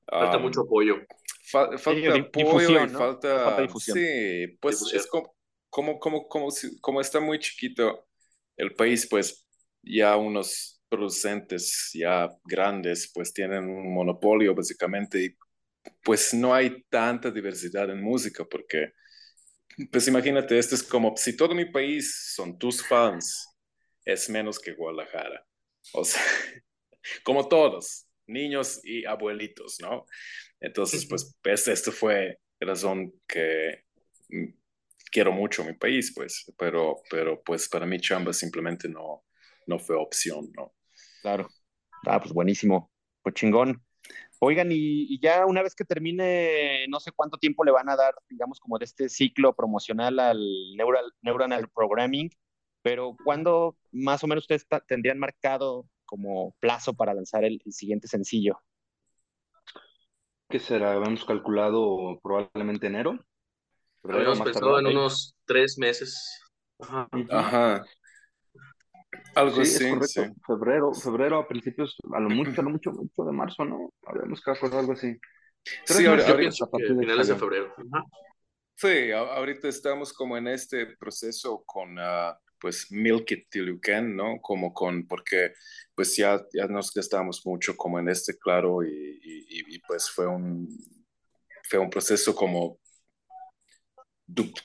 [0.09, 0.95] Falta ah, mucho apoyo.
[1.51, 3.01] Fal- falta di- apoyo difusión, y ¿no?
[3.01, 3.29] falta.
[3.43, 3.99] Falta difusión.
[3.99, 4.93] Sí, pues Difusión.
[4.93, 5.35] es como,
[5.69, 8.07] como, como, como, si- como está muy chiquito
[8.57, 9.45] el país, pues
[9.83, 15.35] ya unos producentes ya grandes, pues tienen un monopolio básicamente y
[16.03, 18.93] pues no hay tanta diversidad en música porque,
[19.91, 23.47] pues imagínate, esto es como si todo mi país son tus fans,
[24.05, 25.45] es menos que Guadalajara.
[25.93, 26.21] O sea,
[27.23, 30.05] como todos, niños y abuelitos, ¿no?
[30.59, 33.83] Entonces, pues, pues esto fue razón que
[34.29, 34.53] mm,
[35.11, 39.23] quiero mucho mi país, pues, pero, pero pues para mí chamba simplemente no,
[39.67, 40.73] no fue opción, ¿no?
[41.21, 41.47] Claro.
[42.05, 42.91] Ah, pues buenísimo.
[43.21, 43.83] Pues chingón.
[44.39, 47.95] Oigan, y, y ya una vez que termine, no sé cuánto tiempo le van a
[47.95, 50.39] dar, digamos, como de este ciclo promocional al
[50.75, 52.29] Neural, Neuronal Programming,
[52.83, 58.07] pero ¿cuándo más o menos ustedes tendrían marcado como plazo para lanzar el, el siguiente
[58.07, 58.59] sencillo?
[60.49, 60.93] ¿Qué será?
[60.93, 63.19] Habíamos calculado probablemente enero.
[64.03, 66.41] Habíamos pensado en unos tres meses.
[66.79, 67.07] Ajá.
[67.31, 67.85] Ajá.
[69.35, 70.07] Algo Sí, es así, correcto.
[70.07, 70.41] sí.
[70.45, 73.89] Febrero, febrero a principios, a lo mucho, a lo mucho, mucho de marzo, ¿no?
[74.05, 75.17] Habíamos calculado algo así.
[75.85, 77.73] Tres Sí, ahora- Yo ahorita- pienso a que de finales de febrero.
[77.77, 78.03] Ajá.
[78.75, 84.15] Sí, ahorita estamos como en este proceso con, ah, pues, Milk It Till You Can,
[84.15, 84.39] ¿no?
[84.41, 85.53] Como con, porque
[85.95, 90.27] pues ya, ya nos gastamos mucho como en este, claro, y, y- y- pues fue
[90.27, 90.67] un,
[91.69, 92.79] fue un proceso como,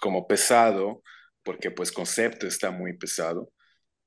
[0.01, 1.03] como pesado,
[1.43, 3.51] porque pues concepto está muy pesado,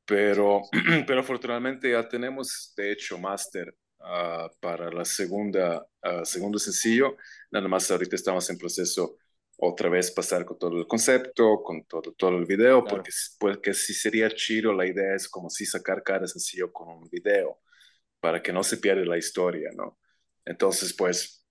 [0.06, 0.62] pero,
[1.08, 7.18] pero afortunadamente ya tenemos, de hecho, máster ah, para la segunda, ah, segundo sencillo,
[7.52, 9.18] nada más ahorita estamos en proceso
[9.58, 12.98] otra vez pasar con todo el concepto, con todo, todo el video, Claro.
[12.98, 17.10] porque, porque si sería chido, la idea es como si sacar cada sencillo con un
[17.10, 17.60] video,
[18.20, 20.00] para que no se pierda la historia, ¿no?
[20.46, 21.46] Entonces, pues,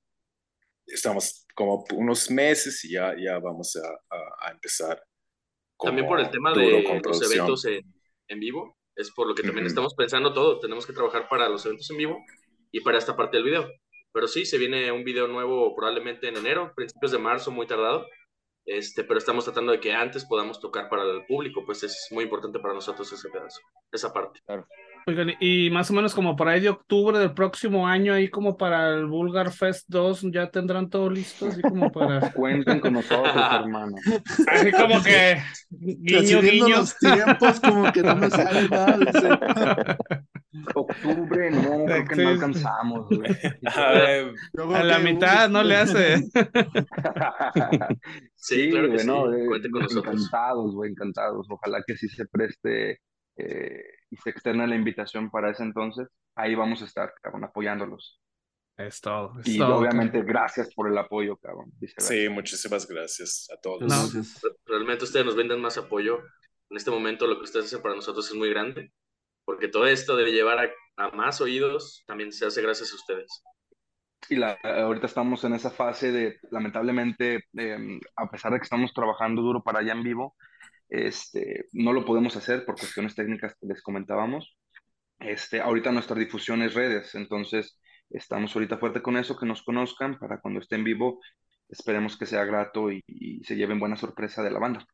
[0.87, 5.03] estamos como unos meses y ya, ya vamos a, a- a empezar.
[5.79, 7.83] También por el tema de los eventos en,
[8.29, 9.71] en vivo, es por lo que también Ujú.
[9.73, 10.61] estamos pensando todo.
[10.61, 12.19] Tenemos que trabajar para los eventos en vivo
[12.71, 13.69] y para esta parte del video.
[14.15, 18.07] Pero sí, se viene un video nuevo probablemente en enero, principios de marzo, muy tardado.
[18.65, 22.25] Este, pero estamos tratando de que antes podamos tocar para el público, pues es muy
[22.25, 23.61] importante para nosotros ese pedazo,
[23.93, 24.41] esa parte.
[25.07, 28.57] Oigan, y más o menos como por ahí de octubre del próximo año, ahí como
[28.57, 32.21] para el Vulgar Fest 2, ya tendrán todo listo, así como para...
[32.33, 33.97] Cuenten con nosotros, hermano.
[34.47, 36.77] Así como que guiño, guiño.
[36.79, 39.99] los tiempos, como que no me sale nada.
[40.75, 43.31] Octubre, no, creo que Sí, no alcanzamos, güey.
[43.75, 46.17] A ver, la que, mitad no le hace.
[48.37, 50.15] Sí, claro que güey, no, sí, eh, cuenten con nosotros.
[50.15, 51.47] Encantados, güey, encantados.
[51.49, 53.01] Ojalá que sí se preste
[53.37, 56.09] eh, y se externe la invitación para ese entonces.
[56.37, 58.21] Ahí vamos a estar, cabrón, apoyándolos.
[58.77, 61.73] Es todo, es Y todo, obviamente, gracias por el apoyo, cabrón.
[61.97, 63.83] sí, muchísimas gracias a todos.
[63.83, 64.23] No.
[64.67, 66.19] Realmente ustedes nos brindan más apoyo.
[66.69, 68.93] En este momento lo que ustedes hacen para nosotros es muy grande,
[69.45, 73.43] porque todo esto de llevar a, a más oídos también se hace gracias a ustedes.
[74.29, 78.93] Y la, ahorita estamos en esa fase de, lamentablemente, eh, a pesar de que estamos
[78.95, 80.35] trabajando duro para allá en vivo,
[80.89, 84.57] este, no lo podemos hacer por cuestiones técnicas que les comentábamos.
[85.19, 87.81] Este, ahorita nuestra difusión es redes, entonces
[88.11, 91.21] estamos ahorita fuerte con eso, que nos conozcan para cuando esté en vivo,
[91.69, 94.87] esperemos que sea grato y, y se lleven buena sorpresa de la banda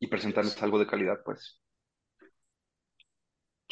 [0.00, 1.60] y presentarles algo de calidad, pues.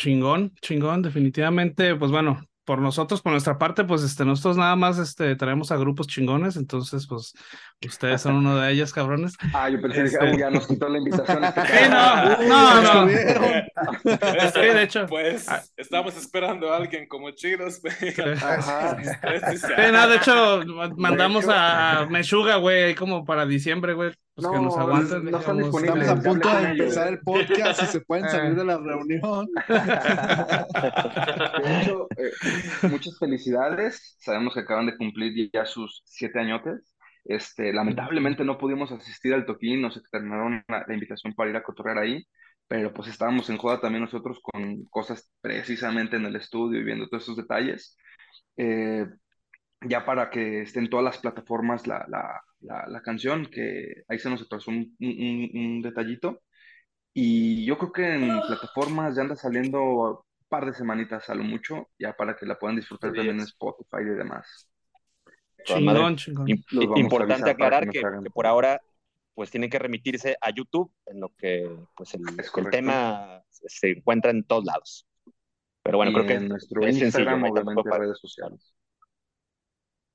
[0.01, 4.99] Chingón, chingón, definitivamente, pues bueno, por nosotros, por nuestra parte, pues este, nosotros nada más
[4.99, 7.35] este, traemos a grupos chingones, entonces, pues,
[7.87, 9.35] ustedes son uno de ellos, cabrones.
[9.55, 11.45] Ah, yo pensé Este- que "Uy, ya nos quitó la invitación.
[11.45, 12.49] este Sí, cabrón".
[12.49, 13.11] no, no, no.
[13.11, 13.63] Estuvieron.
[14.53, 15.07] Sí, de hecho.
[15.07, 15.63] Pues Ah.
[15.77, 17.81] estamos esperando a alguien como chidos.
[18.43, 18.97] Ajá.
[19.01, 20.61] Sí, no, de hecho,
[20.97, 25.25] mandamos a Meshuga, güey, ahí como para diciembre, güey, pues que No, nos aguanten.
[25.31, 25.83] no están digamos.
[25.83, 26.09] disponibles.
[26.09, 29.49] Estamos a punto de empezar el podcast y se pueden salir de la reunión.
[31.65, 32.31] De hecho, eh,
[32.89, 34.17] muchas felicidades.
[34.21, 36.90] Sabemos que acaban de cumplir ya sus siete añotes.
[37.25, 41.63] Este, lamentablemente no pudimos asistir al toquín, nos externaron la, la invitación para ir a
[41.63, 42.25] cotorrear ahí,
[42.69, 47.09] pero pues estábamos en joda también nosotros con cosas precisamente en el estudio y viendo
[47.09, 47.97] todos esos detalles.
[48.57, 49.07] Eh,
[49.83, 54.31] ya para que estén todas las plataformas la, la, la, la canción, que ahí se
[54.31, 56.43] nos atrasó un, un- un detallito.
[57.15, 60.19] Y yo creo que en plataformas ya anda saliendo un
[60.49, 63.99] par de semanitas a lo mucho, ya para que la puedan disfrutar también en Spotify
[64.03, 64.69] y demás.
[65.65, 66.49] Chingón, chingón.
[66.97, 68.81] Importante que aclarar que, por ahora
[69.35, 74.45] pues tienen que remitirse a YouTube, en lo que pues el, tema se encuentra en
[74.45, 75.07] todos lados.
[75.83, 77.47] Pero bueno, y creo que en nuestro es sencillo, Instagram.
[77.47, 78.75] Y obviamente, para- redes sociales.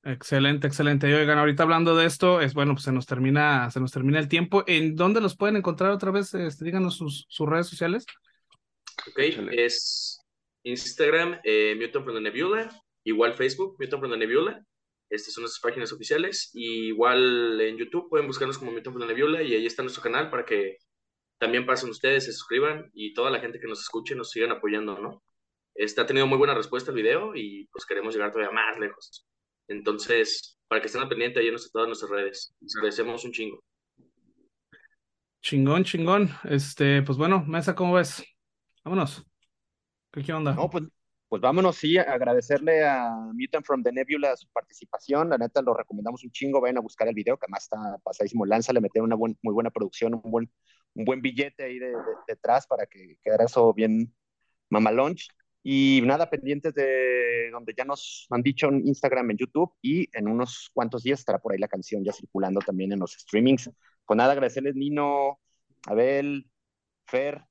[0.04, 1.10] Excelente, excelente.
[1.10, 4.20] Y oigan, ahorita hablando de esto, es bueno, pues se nos termina, se nos termina
[4.20, 4.62] el tiempo.
[4.68, 6.32] ¿En dónde los pueden encontrar otra vez?
[6.32, 8.06] Este, díganos sus, sus redes sociales.
[9.08, 9.18] Ok,
[9.50, 10.24] es
[10.62, 12.70] Instagram, eh, Mutant from the Nebula,
[13.02, 14.64] igual Facebook, Mutant from the Nebula.
[15.08, 16.50] Estas son nuestras páginas oficiales.
[16.54, 20.30] Y igual en YouTube pueden buscarnos como from the Nebula y ahí está nuestro canal
[20.30, 20.78] para que
[21.38, 24.98] también pasen ustedes, se suscriban y toda la gente que nos escuche nos sigan apoyando,
[24.98, 25.22] ¿no?
[25.74, 29.26] Este ha tenido muy buena respuesta el video y pues queremos llegar todavía más lejos.
[29.68, 32.54] Entonces, para que estén al pendiente ahí en todas nuestras redes.
[32.60, 33.62] Les agradecemos un chingo.
[35.42, 36.30] Chingón, chingón.
[36.44, 38.24] Este, pues bueno, Mesa, ¿cómo ves?
[38.84, 39.24] Vámonos.
[40.12, 40.54] ¿Qué, qué onda?
[40.54, 40.84] No, pues,
[41.28, 45.28] pues vámonos, sí, agradecerle a Mutant from the Nebula su participación.
[45.30, 46.60] La neta, lo recomendamos un chingo.
[46.60, 48.46] Vayan a buscar el video, que además está pasadísimo.
[48.46, 50.50] Lanza, le metieron una buen- muy buena producción, un buen,
[50.94, 51.96] un buen billete ahí de- de-
[52.28, 54.14] detrás para que quedara eso bien
[54.70, 55.28] mamalonch.
[55.62, 60.28] Y nada, pendientes de donde ya nos han dicho en Instagram, en YouTube y en
[60.28, 63.70] unos cuantos días estará por ahí la canción ya circulando también en los streamings.
[64.06, 65.40] Pues nada, agradecerles Nino,
[65.86, 66.48] Abel,
[67.06, 67.44] Fer,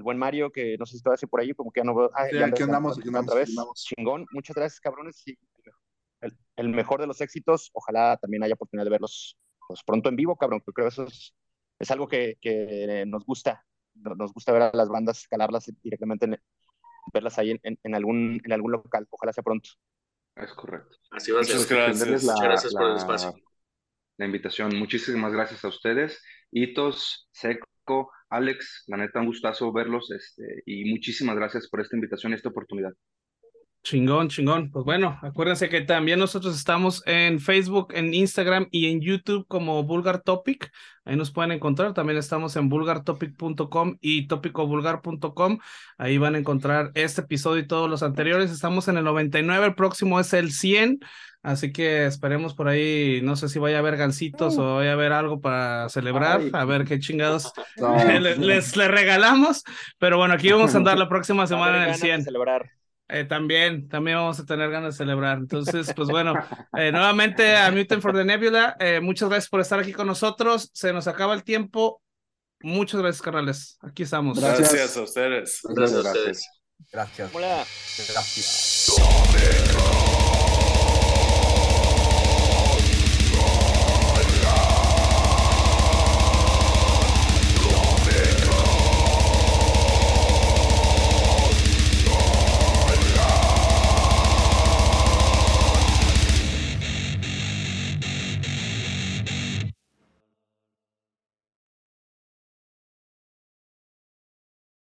[0.00, 1.94] el buen Mario, que no sé si está así por ahí, como que ya no
[1.94, 2.10] veo.
[2.14, 3.48] Ah, Sí, ya aquí andamos, aquí andamos, otra vez.
[3.50, 3.84] aquí andamos.
[3.84, 5.22] Chingón, muchas gracias, cabrones.
[5.26, 5.36] y
[6.22, 7.70] el, el mejor de los éxitos.
[7.74, 9.36] Ojalá también haya oportunidad de verlos
[9.68, 11.34] pues, pronto en vivo, cabrón, porque creo que eso es,
[11.78, 13.64] es algo que, que nos gusta.
[13.94, 16.40] No- Nos gusta ver a las bandas, calarlas directamente, en-
[17.12, 19.06] verlas ahí en, en- en algún, en algún local.
[19.10, 19.68] Ojalá sea pronto.
[20.36, 20.96] Es correcto.
[21.10, 21.56] Así va a ser.
[21.56, 21.90] Muchas gracias.
[21.90, 23.34] Extenderles Muchas gracias por el espacio.
[24.16, 24.76] la invitación.
[24.78, 26.22] Muchísimas gracias a ustedes.
[26.50, 32.32] Hitos, Seco, Alex, la neta, un gustazo verlos este, y muchísimas gracias por esta invitación
[32.32, 32.92] y esta oportunidad.
[33.82, 34.70] Chingón, chingón.
[34.70, 39.82] Pues bueno, acuérdense que también nosotros estamos en Facebook, en Instagram y en YouTube como
[39.84, 40.70] Vulgar Topic.
[41.06, 41.94] Ahí nos pueden encontrar.
[41.94, 45.58] También estamos en vulgartopic.com y topicovulgar.com.
[45.96, 48.50] Ahí van a encontrar este episodio y todos los anteriores.
[48.50, 51.00] Estamos en el 99, el próximo es el 100.
[51.42, 54.92] Así que esperemos por ahí, no sé si vaya a haber gancitos o vaya a
[54.92, 56.50] haber algo para celebrar, Ay.
[56.52, 59.64] a ver qué chingados No, les, les, les regalamos.
[59.98, 62.24] Pero bueno, aquí vamos a andar la próxima semana en el ganas de 100.
[62.24, 62.79] celebrar.
[63.12, 65.38] Eh, también, también vamos a tener ganas de celebrar.
[65.38, 66.34] Entonces, pues bueno,
[66.76, 70.70] eh, nuevamente a Mutant for the Nebula, eh, muchas gracias por estar aquí con nosotros.
[70.72, 72.02] Se nos acaba el tiempo.
[72.62, 73.78] Muchas gracias, carnales.
[73.80, 74.38] Aquí estamos.
[74.38, 74.72] Gracias.
[74.72, 75.60] Gracias a ustedes.
[75.64, 76.48] Gracias a ustedes.
[76.92, 77.34] Gracias.
[77.34, 77.64] Hola.
[78.08, 78.90] Gracias.